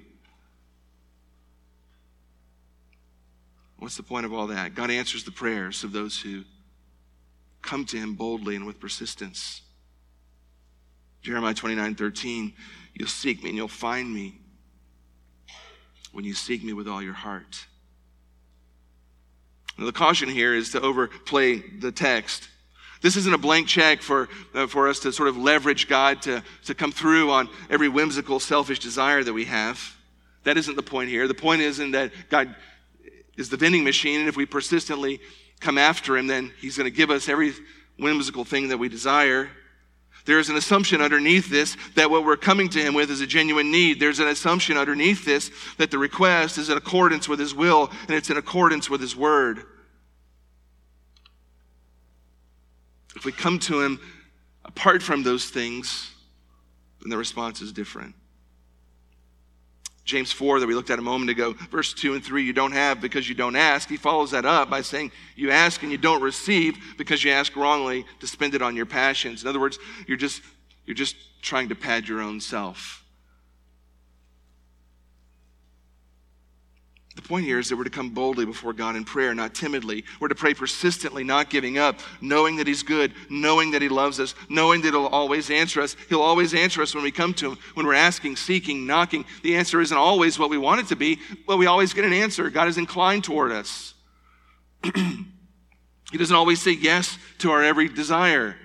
[3.79, 4.75] What's the point of all that?
[4.75, 6.43] God answers the prayers of those who
[7.62, 9.62] come to him boldly and with persistence.
[11.22, 12.53] Jeremiah 29 13,
[12.95, 14.41] you'll seek me and you'll find me
[16.15, 17.67] when you seek me with all your heart.
[19.77, 22.49] Now, the caution here is to overplay the text.
[23.03, 26.43] This isn't a blank check for, uh, for us to sort of leverage God to,
[26.67, 29.97] to come through on every whimsical, selfish desire that we have.
[30.45, 31.27] That isn't the point here.
[31.27, 32.55] The point isn't that God
[33.37, 35.21] is the vending machine, and if we persistently
[35.59, 37.53] come after Him, then He's going to give us every
[37.99, 39.51] whimsical thing that we desire.
[40.25, 43.27] There is an assumption underneath this that what we're coming to him with is a
[43.27, 44.01] genuine need.
[44.01, 48.11] There's an assumption underneath this that the request is in accordance with his will and
[48.11, 49.64] it's in accordance with his word.
[53.16, 54.01] If we come to him
[54.64, 56.11] apart from those things,
[57.01, 58.14] then the response is different.
[60.05, 62.73] James 4 that we looked at a moment ago, verse 2 and 3, you don't
[62.73, 63.89] have because you don't ask.
[63.89, 67.57] He follows that up by saying, You ask and you don't receive because you ask
[67.57, 69.43] wrongly to spend it on your passions.
[69.43, 70.43] In other words, you're just,
[70.85, 73.04] you're just trying to pad your own self.
[77.15, 80.05] The point here is that we're to come boldly before God in prayer, not timidly.
[80.19, 84.19] We're to pray persistently, not giving up, knowing that He's good, knowing that He loves
[84.19, 85.95] us, knowing that He'll always answer us.
[86.09, 89.25] He'll always answer us when we come to Him, when we're asking, seeking, knocking.
[89.45, 92.12] The answer isn't always what we want it to be, but we always get an
[92.12, 92.51] answer.
[92.51, 93.95] God is inclined toward us.
[94.83, 98.57] he doesn't always say yes to our every desire.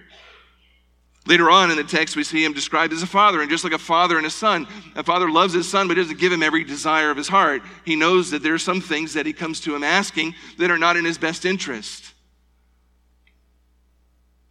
[1.30, 3.72] Later on in the text, we see him described as a father, and just like
[3.72, 6.64] a father and a son, a father loves his son, but doesn't give him every
[6.64, 7.62] desire of his heart.
[7.86, 10.80] He knows that there are some things that he comes to him asking that are
[10.80, 12.16] not in his best interest.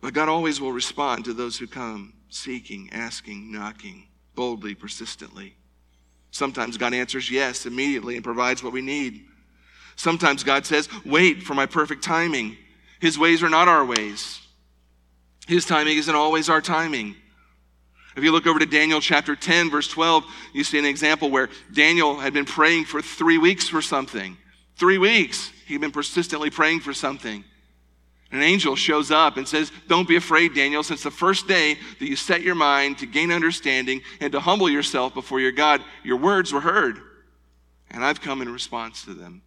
[0.00, 4.06] But God always will respond to those who come seeking, asking, knocking,
[4.36, 5.56] boldly, persistently.
[6.30, 9.26] Sometimes God answers yes immediately and provides what we need.
[9.96, 12.56] Sometimes God says, Wait for my perfect timing.
[13.00, 14.42] His ways are not our ways.
[15.48, 17.16] His timing isn't always our timing.
[18.14, 21.48] If you look over to Daniel chapter 10, verse 12, you see an example where
[21.72, 24.36] Daniel had been praying for three weeks for something.
[24.76, 25.50] Three weeks.
[25.66, 27.44] He'd been persistently praying for something.
[28.30, 32.06] An angel shows up and says, Don't be afraid, Daniel, since the first day that
[32.06, 36.18] you set your mind to gain understanding and to humble yourself before your God, your
[36.18, 36.98] words were heard.
[37.90, 39.40] And I've come in response to them.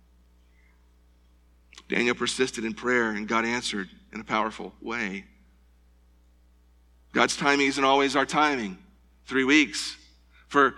[1.89, 5.25] Daniel persisted in prayer, and God answered in a powerful way.
[7.11, 8.77] God's timing isn't always our timing.
[9.25, 9.97] Three weeks.
[10.47, 10.75] For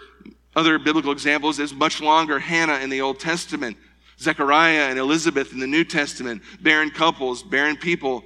[0.55, 2.39] other biblical examples, it's much longer.
[2.39, 3.77] Hannah in the Old Testament,
[4.19, 8.23] Zechariah and Elizabeth in the New Testament, barren couples, barren people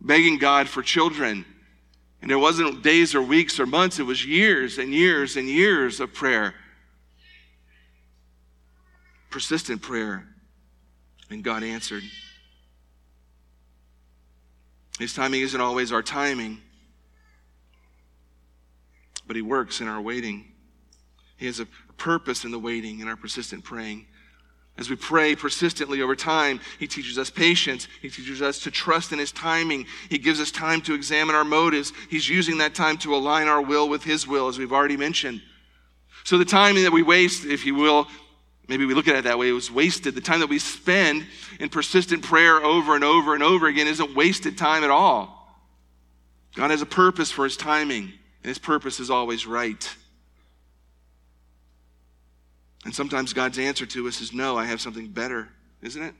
[0.00, 1.44] begging God for children.
[2.22, 6.00] And it wasn't days or weeks or months, it was years and years and years
[6.00, 6.54] of prayer.
[9.30, 10.26] Persistent prayer.
[11.30, 12.02] And God answered.
[14.98, 16.60] His timing isn't always our timing
[19.26, 20.52] but He works in our waiting.
[21.36, 21.66] He has a
[21.96, 24.06] purpose in the waiting and our persistent praying.
[24.76, 27.86] As we pray persistently over time, He teaches us patience.
[28.02, 29.86] He teaches us to trust in His timing.
[30.08, 31.92] He gives us time to examine our motives.
[32.10, 35.42] He's using that time to align our will with His will, as we've already mentioned.
[36.24, 38.08] So the time that we waste, if you will,
[38.66, 40.16] maybe we look at it that way, it was wasted.
[40.16, 41.26] The time that we spend
[41.60, 45.40] in persistent prayer over and over and over again isn't wasted time at all.
[46.56, 48.12] God has a purpose for His timing.
[48.44, 49.96] And his purpose is always right.
[52.84, 55.48] And sometimes God's answer to us is no, I have something better,
[55.80, 56.14] isn't it?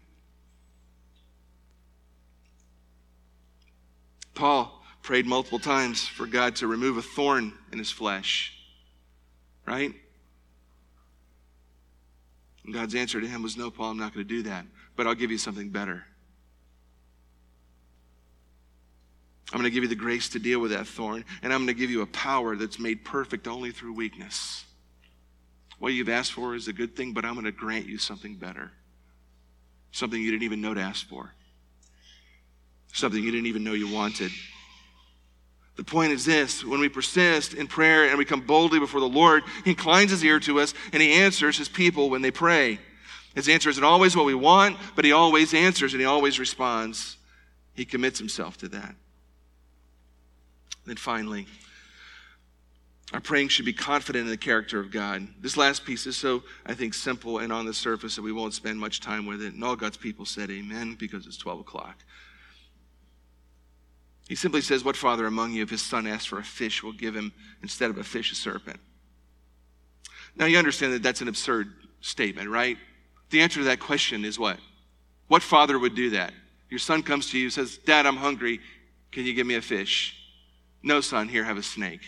[4.34, 8.56] Paul prayed multiple times for God to remove a thorn in his flesh,
[9.66, 9.92] right?
[12.64, 14.64] And God's answer to him was, No, Paul, I'm not going to do that,
[14.96, 16.04] but I'll give you something better.
[19.52, 21.74] I'm going to give you the grace to deal with that thorn, and I'm going
[21.74, 24.64] to give you a power that's made perfect only through weakness.
[25.78, 28.36] What you've asked for is a good thing, but I'm going to grant you something
[28.36, 28.70] better.
[29.92, 31.32] Something you didn't even know to ask for.
[32.92, 34.30] Something you didn't even know you wanted.
[35.76, 39.08] The point is this when we persist in prayer and we come boldly before the
[39.08, 42.78] Lord, He inclines His ear to us and He answers His people when they pray.
[43.34, 47.16] His answer isn't always what we want, but He always answers and He always responds.
[47.74, 48.94] He commits Himself to that.
[50.86, 51.46] And finally,
[53.12, 55.26] our praying should be confident in the character of God.
[55.40, 58.54] This last piece is so, I think, simple and on the surface that we won't
[58.54, 59.54] spend much time with it.
[59.54, 61.96] And all God's people said amen because it's 12 o'clock.
[64.28, 66.92] He simply says, What father among you, if his son asks for a fish, will
[66.92, 67.32] give him
[67.62, 68.80] instead of a fish a serpent?
[70.36, 72.78] Now, you understand that that's an absurd statement, right?
[73.30, 74.58] The answer to that question is what?
[75.28, 76.32] What father would do that?
[76.70, 78.60] Your son comes to you says, Dad, I'm hungry.
[79.12, 80.23] Can you give me a fish?
[80.84, 82.02] No, son, here, have a snake.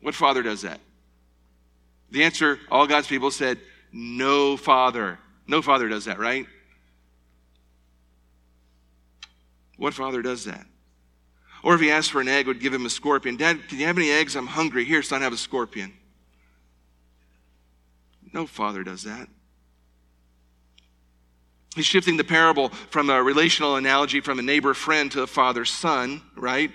[0.00, 0.78] What father does that?
[2.12, 3.58] The answer, all God's people said,
[3.92, 5.18] no father.
[5.48, 6.46] No father does that, right?
[9.76, 10.64] What father does that?
[11.64, 13.36] Or if he asked for an egg, would give him a scorpion.
[13.36, 14.36] Dad, can you have any eggs?
[14.36, 14.84] I'm hungry.
[14.84, 15.92] Here, son, have a scorpion.
[18.32, 19.28] No father does that.
[21.74, 25.64] He's shifting the parable from a relational analogy from a neighbor friend to a father
[25.64, 26.70] son, right?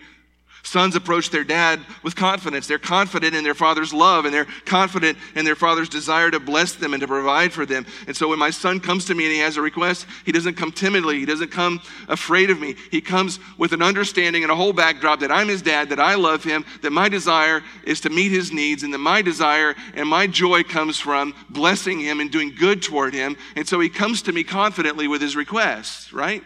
[0.63, 2.67] Sons approach their dad with confidence.
[2.67, 6.73] They're confident in their father's love and they're confident in their father's desire to bless
[6.73, 7.85] them and to provide for them.
[8.07, 10.55] And so when my son comes to me and he has a request, he doesn't
[10.55, 11.17] come timidly.
[11.17, 12.75] He doesn't come afraid of me.
[12.91, 16.15] He comes with an understanding and a whole backdrop that I'm his dad, that I
[16.15, 20.07] love him, that my desire is to meet his needs, and that my desire and
[20.07, 23.37] my joy comes from blessing him and doing good toward him.
[23.55, 26.43] And so he comes to me confidently with his requests, right?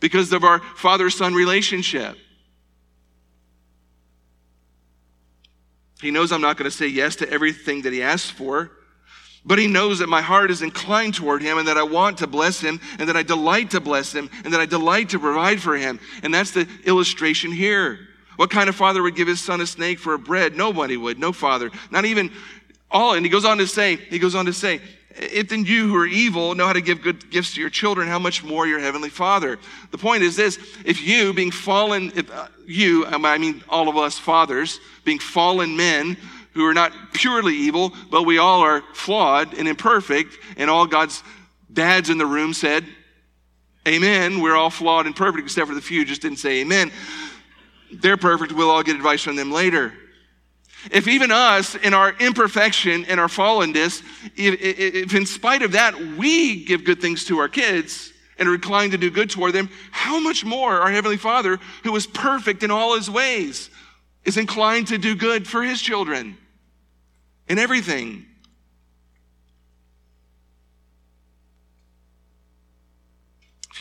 [0.00, 2.16] Because of our father son relationship.
[6.00, 8.70] He knows I'm not going to say yes to everything that he asks for,
[9.44, 12.26] but he knows that my heart is inclined toward him and that I want to
[12.26, 15.60] bless him and that I delight to bless him and that I delight to provide
[15.60, 15.98] for him.
[16.22, 17.98] And that's the illustration here.
[18.36, 20.56] What kind of father would give his son a snake for a bread?
[20.56, 21.18] Nobody would.
[21.18, 21.70] No father.
[21.90, 22.30] Not even
[22.90, 23.14] all.
[23.14, 24.80] And he goes on to say, he goes on to say,
[25.16, 28.08] If then you who are evil know how to give good gifts to your children,
[28.08, 29.58] how much more your heavenly Father?
[29.90, 33.96] The point is this if you, being fallen, if, uh, you, I mean all of
[33.96, 36.16] us fathers, being fallen men
[36.54, 41.22] who are not purely evil, but we all are flawed and imperfect, and all God's
[41.72, 42.84] dads in the room said,
[43.88, 44.40] Amen.
[44.40, 46.92] We're all flawed and perfect, except for the few just didn't say amen.
[47.92, 48.52] They're perfect.
[48.52, 49.94] We'll all get advice from them later.
[50.90, 54.02] If even us, in our imperfection and our fallenness,
[54.34, 58.54] if, if, in spite of that we give good things to our kids and are
[58.54, 62.62] inclined to do good toward them, how much more our Heavenly Father, who is perfect
[62.62, 63.68] in all His ways,
[64.24, 66.38] is inclined to do good for His children
[67.48, 68.24] in everything.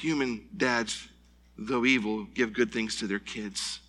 [0.01, 1.07] Human dads,
[1.57, 3.79] though evil, give good things to their kids.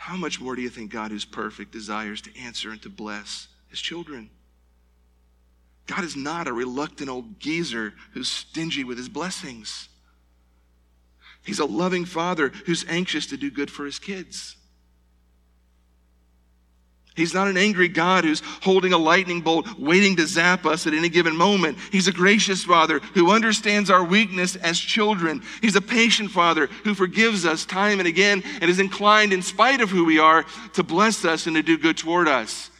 [0.00, 3.48] How much more do you think God, who's perfect, desires to answer and to bless
[3.68, 4.30] his children?
[5.86, 9.90] God is not a reluctant old geezer who's stingy with his blessings.
[11.44, 14.56] He's a loving father who's anxious to do good for his kids.
[17.20, 20.94] He's not an angry God who's holding a lightning bolt waiting to zap us at
[20.94, 21.76] any given moment.
[21.92, 25.42] He's a gracious Father who understands our weakness as children.
[25.60, 29.82] He's a patient Father who forgives us time and again and is inclined, in spite
[29.82, 32.70] of who we are, to bless us and to do good toward us.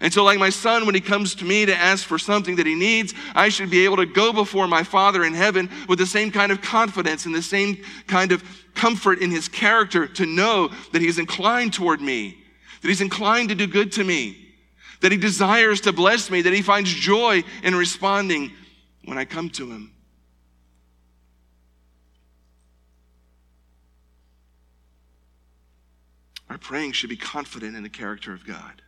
[0.00, 2.66] And so, like my son, when he comes to me to ask for something that
[2.66, 6.06] he needs, I should be able to go before my Father in heaven with the
[6.06, 8.44] same kind of confidence and the same kind of
[8.74, 12.36] comfort in his character to know that he's inclined toward me
[12.80, 14.36] that He's inclined to do good to me,
[15.00, 18.52] that He desires to bless me, that He finds joy in responding
[19.04, 19.92] when I come to Him.
[26.50, 28.82] Our praying should be confident in the character of God.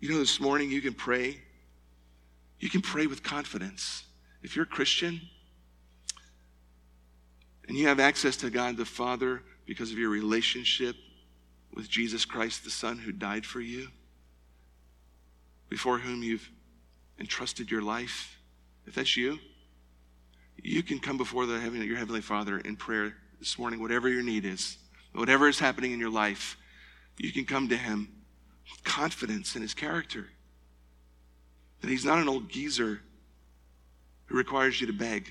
[0.00, 1.38] You know, this morning you can pray.
[2.60, 4.04] You can pray with confidence.
[4.42, 5.20] If you're a Christian
[7.66, 10.96] and you have access to God the Father, because of your relationship
[11.74, 13.88] with Jesus Christ, the Son who died for you,
[15.68, 16.48] before whom you've
[17.20, 18.40] entrusted your life.
[18.86, 19.38] If that's you,
[20.64, 24.22] you can come before the heaven, your Heavenly Father in prayer this morning, whatever your
[24.22, 24.78] need is,
[25.12, 26.56] whatever is happening in your life,
[27.18, 28.08] you can come to Him
[28.70, 30.28] with confidence in His character.
[31.82, 33.02] That He's not an old geezer
[34.26, 35.30] who requires you to beg.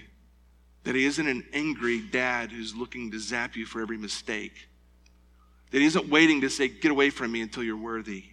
[0.83, 4.69] That he isn't an angry dad who's looking to zap you for every mistake.
[5.71, 8.23] That he isn't waiting to say, Get away from me until you're worthy.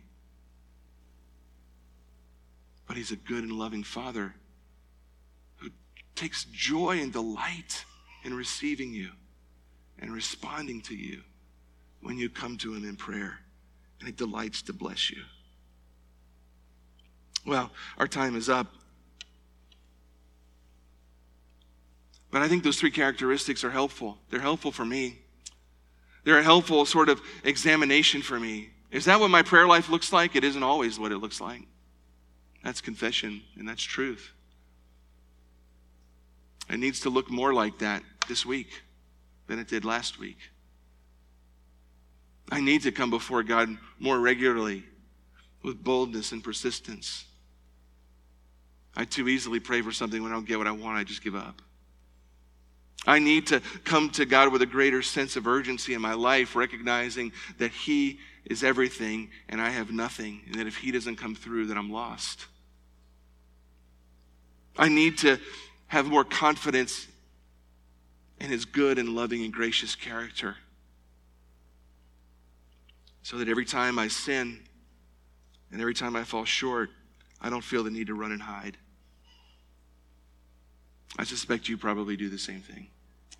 [2.86, 4.34] But he's a good and loving father
[5.56, 5.70] who
[6.14, 7.84] takes joy and delight
[8.24, 9.10] in receiving you
[9.98, 11.22] and responding to you
[12.02, 13.38] when you come to him in prayer.
[14.00, 15.22] And he delights to bless you.
[17.46, 18.66] Well, our time is up.
[22.34, 24.18] But I think those three characteristics are helpful.
[24.28, 25.20] They're helpful for me.
[26.24, 28.70] They're a helpful sort of examination for me.
[28.90, 30.34] Is that what my prayer life looks like?
[30.34, 31.62] It isn't always what it looks like.
[32.64, 34.32] That's confession, and that's truth.
[36.68, 38.82] It needs to look more like that this week
[39.46, 40.38] than it did last week.
[42.50, 44.82] I need to come before God more regularly
[45.62, 47.26] with boldness and persistence.
[48.96, 51.22] I too easily pray for something when I don't get what I want, I just
[51.22, 51.62] give up.
[53.06, 56.56] I need to come to God with a greater sense of urgency in my life,
[56.56, 61.34] recognizing that He is everything and I have nothing, and that if He doesn't come
[61.34, 62.46] through, then I'm lost.
[64.76, 65.38] I need to
[65.86, 67.06] have more confidence
[68.40, 70.56] in His good and loving and gracious character.
[73.22, 74.60] So that every time I sin
[75.70, 76.90] and every time I fall short,
[77.40, 78.76] I don't feel the need to run and hide.
[81.18, 82.88] I suspect you probably do the same thing.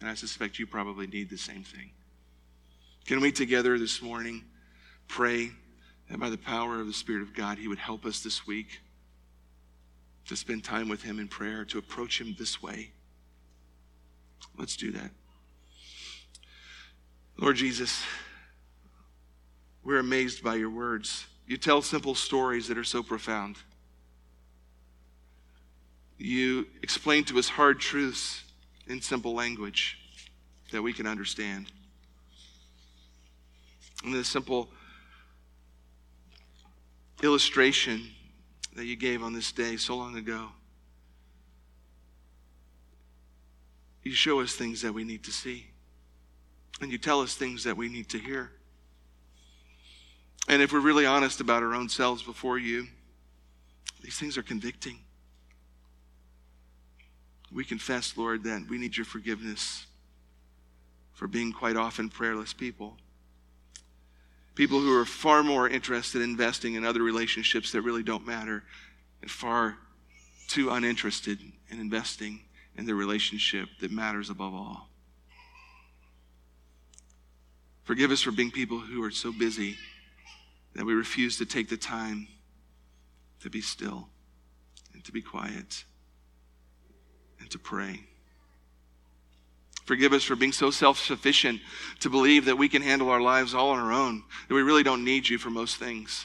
[0.00, 1.90] And I suspect you probably need the same thing.
[3.06, 4.44] Can we together this morning
[5.08, 5.50] pray
[6.10, 8.80] that by the power of the Spirit of God, He would help us this week
[10.26, 12.92] to spend time with Him in prayer, to approach Him this way?
[14.56, 15.10] Let's do that.
[17.36, 18.04] Lord Jesus,
[19.82, 21.26] we're amazed by your words.
[21.46, 23.56] You tell simple stories that are so profound.
[26.18, 28.44] You explain to us hard truths
[28.86, 29.98] in simple language
[30.70, 31.70] that we can understand.
[34.04, 34.68] And this simple
[37.22, 38.10] illustration
[38.76, 40.48] that you gave on this day so long ago,
[44.02, 45.66] you show us things that we need to see.
[46.80, 48.50] And you tell us things that we need to hear.
[50.48, 52.86] And if we're really honest about our own selves before you,
[54.02, 54.98] these things are convicting.
[57.54, 59.86] We confess, Lord, that we need your forgiveness
[61.12, 62.96] for being quite often prayerless people.
[64.56, 68.64] People who are far more interested in investing in other relationships that really don't matter
[69.22, 69.76] and far
[70.48, 71.38] too uninterested
[71.70, 72.40] in investing
[72.76, 74.88] in the relationship that matters above all.
[77.84, 79.76] Forgive us for being people who are so busy
[80.74, 82.26] that we refuse to take the time
[83.40, 84.08] to be still
[84.92, 85.84] and to be quiet
[87.54, 88.00] to pray.
[89.84, 91.60] Forgive us for being so self sufficient
[92.00, 94.82] to believe that we can handle our lives all on our own, that we really
[94.82, 96.24] don't need you for most things,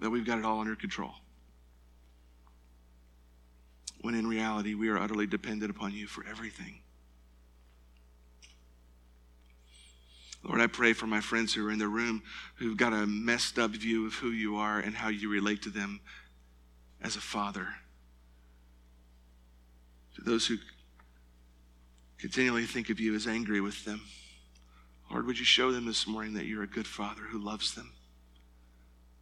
[0.00, 1.12] that we've got it all under control.
[4.02, 6.80] When in reality, we are utterly dependent upon you for everything.
[10.42, 12.24] Lord, I pray for my friends who are in the room
[12.56, 15.70] who've got a messed up view of who you are and how you relate to
[15.70, 16.00] them
[17.02, 17.68] as a father.
[20.14, 20.56] To those who
[22.18, 24.02] continually think of you as angry with them,
[25.10, 27.92] Lord, would you show them this morning that you're a good father who loves them,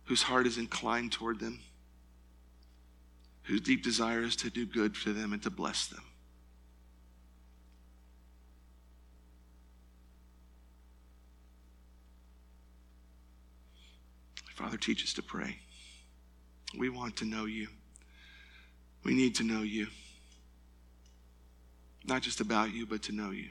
[0.05, 1.61] whose heart is inclined toward them,
[3.45, 6.03] whose deep desire is to do good for them and to bless them.
[14.55, 15.57] Father, teach us to pray.
[16.79, 17.69] We want to know you.
[19.03, 19.89] We need to know you.
[22.05, 23.49] Not just about you, but to know you.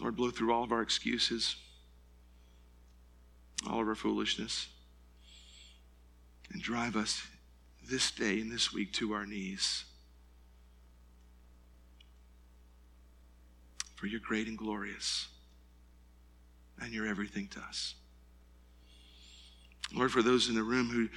[0.00, 1.56] Lord, blow through all of our excuses,
[3.68, 4.68] all of our foolishness,
[6.52, 7.22] and drive us
[7.88, 9.84] this day and this week to our knees.
[13.96, 15.26] For you're great and glorious
[16.80, 17.94] and you're everything to us.
[19.94, 21.08] Lord, for those in the room who,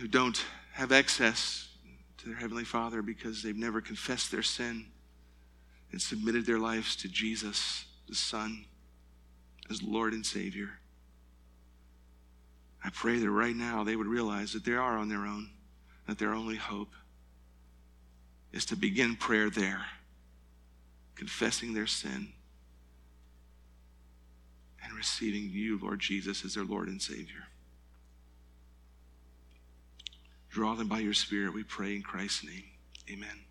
[0.00, 1.68] who don't have access
[2.18, 4.86] to their Heavenly Father because they've never confessed their sin
[5.92, 8.64] and submitted their lives to Jesus, the Son,
[9.70, 10.70] as Lord and Savior,
[12.82, 15.50] I pray that right now they would realize that they are on their own,
[16.06, 16.92] that their only hope
[18.52, 19.84] is to begin prayer there,
[21.16, 22.32] confessing their sin
[24.98, 27.46] receiving you, Lord Jesus, as their Lord and Savior.
[30.50, 32.64] Draw them by your Spirit, we pray in Christ's name.
[33.10, 33.47] Amen.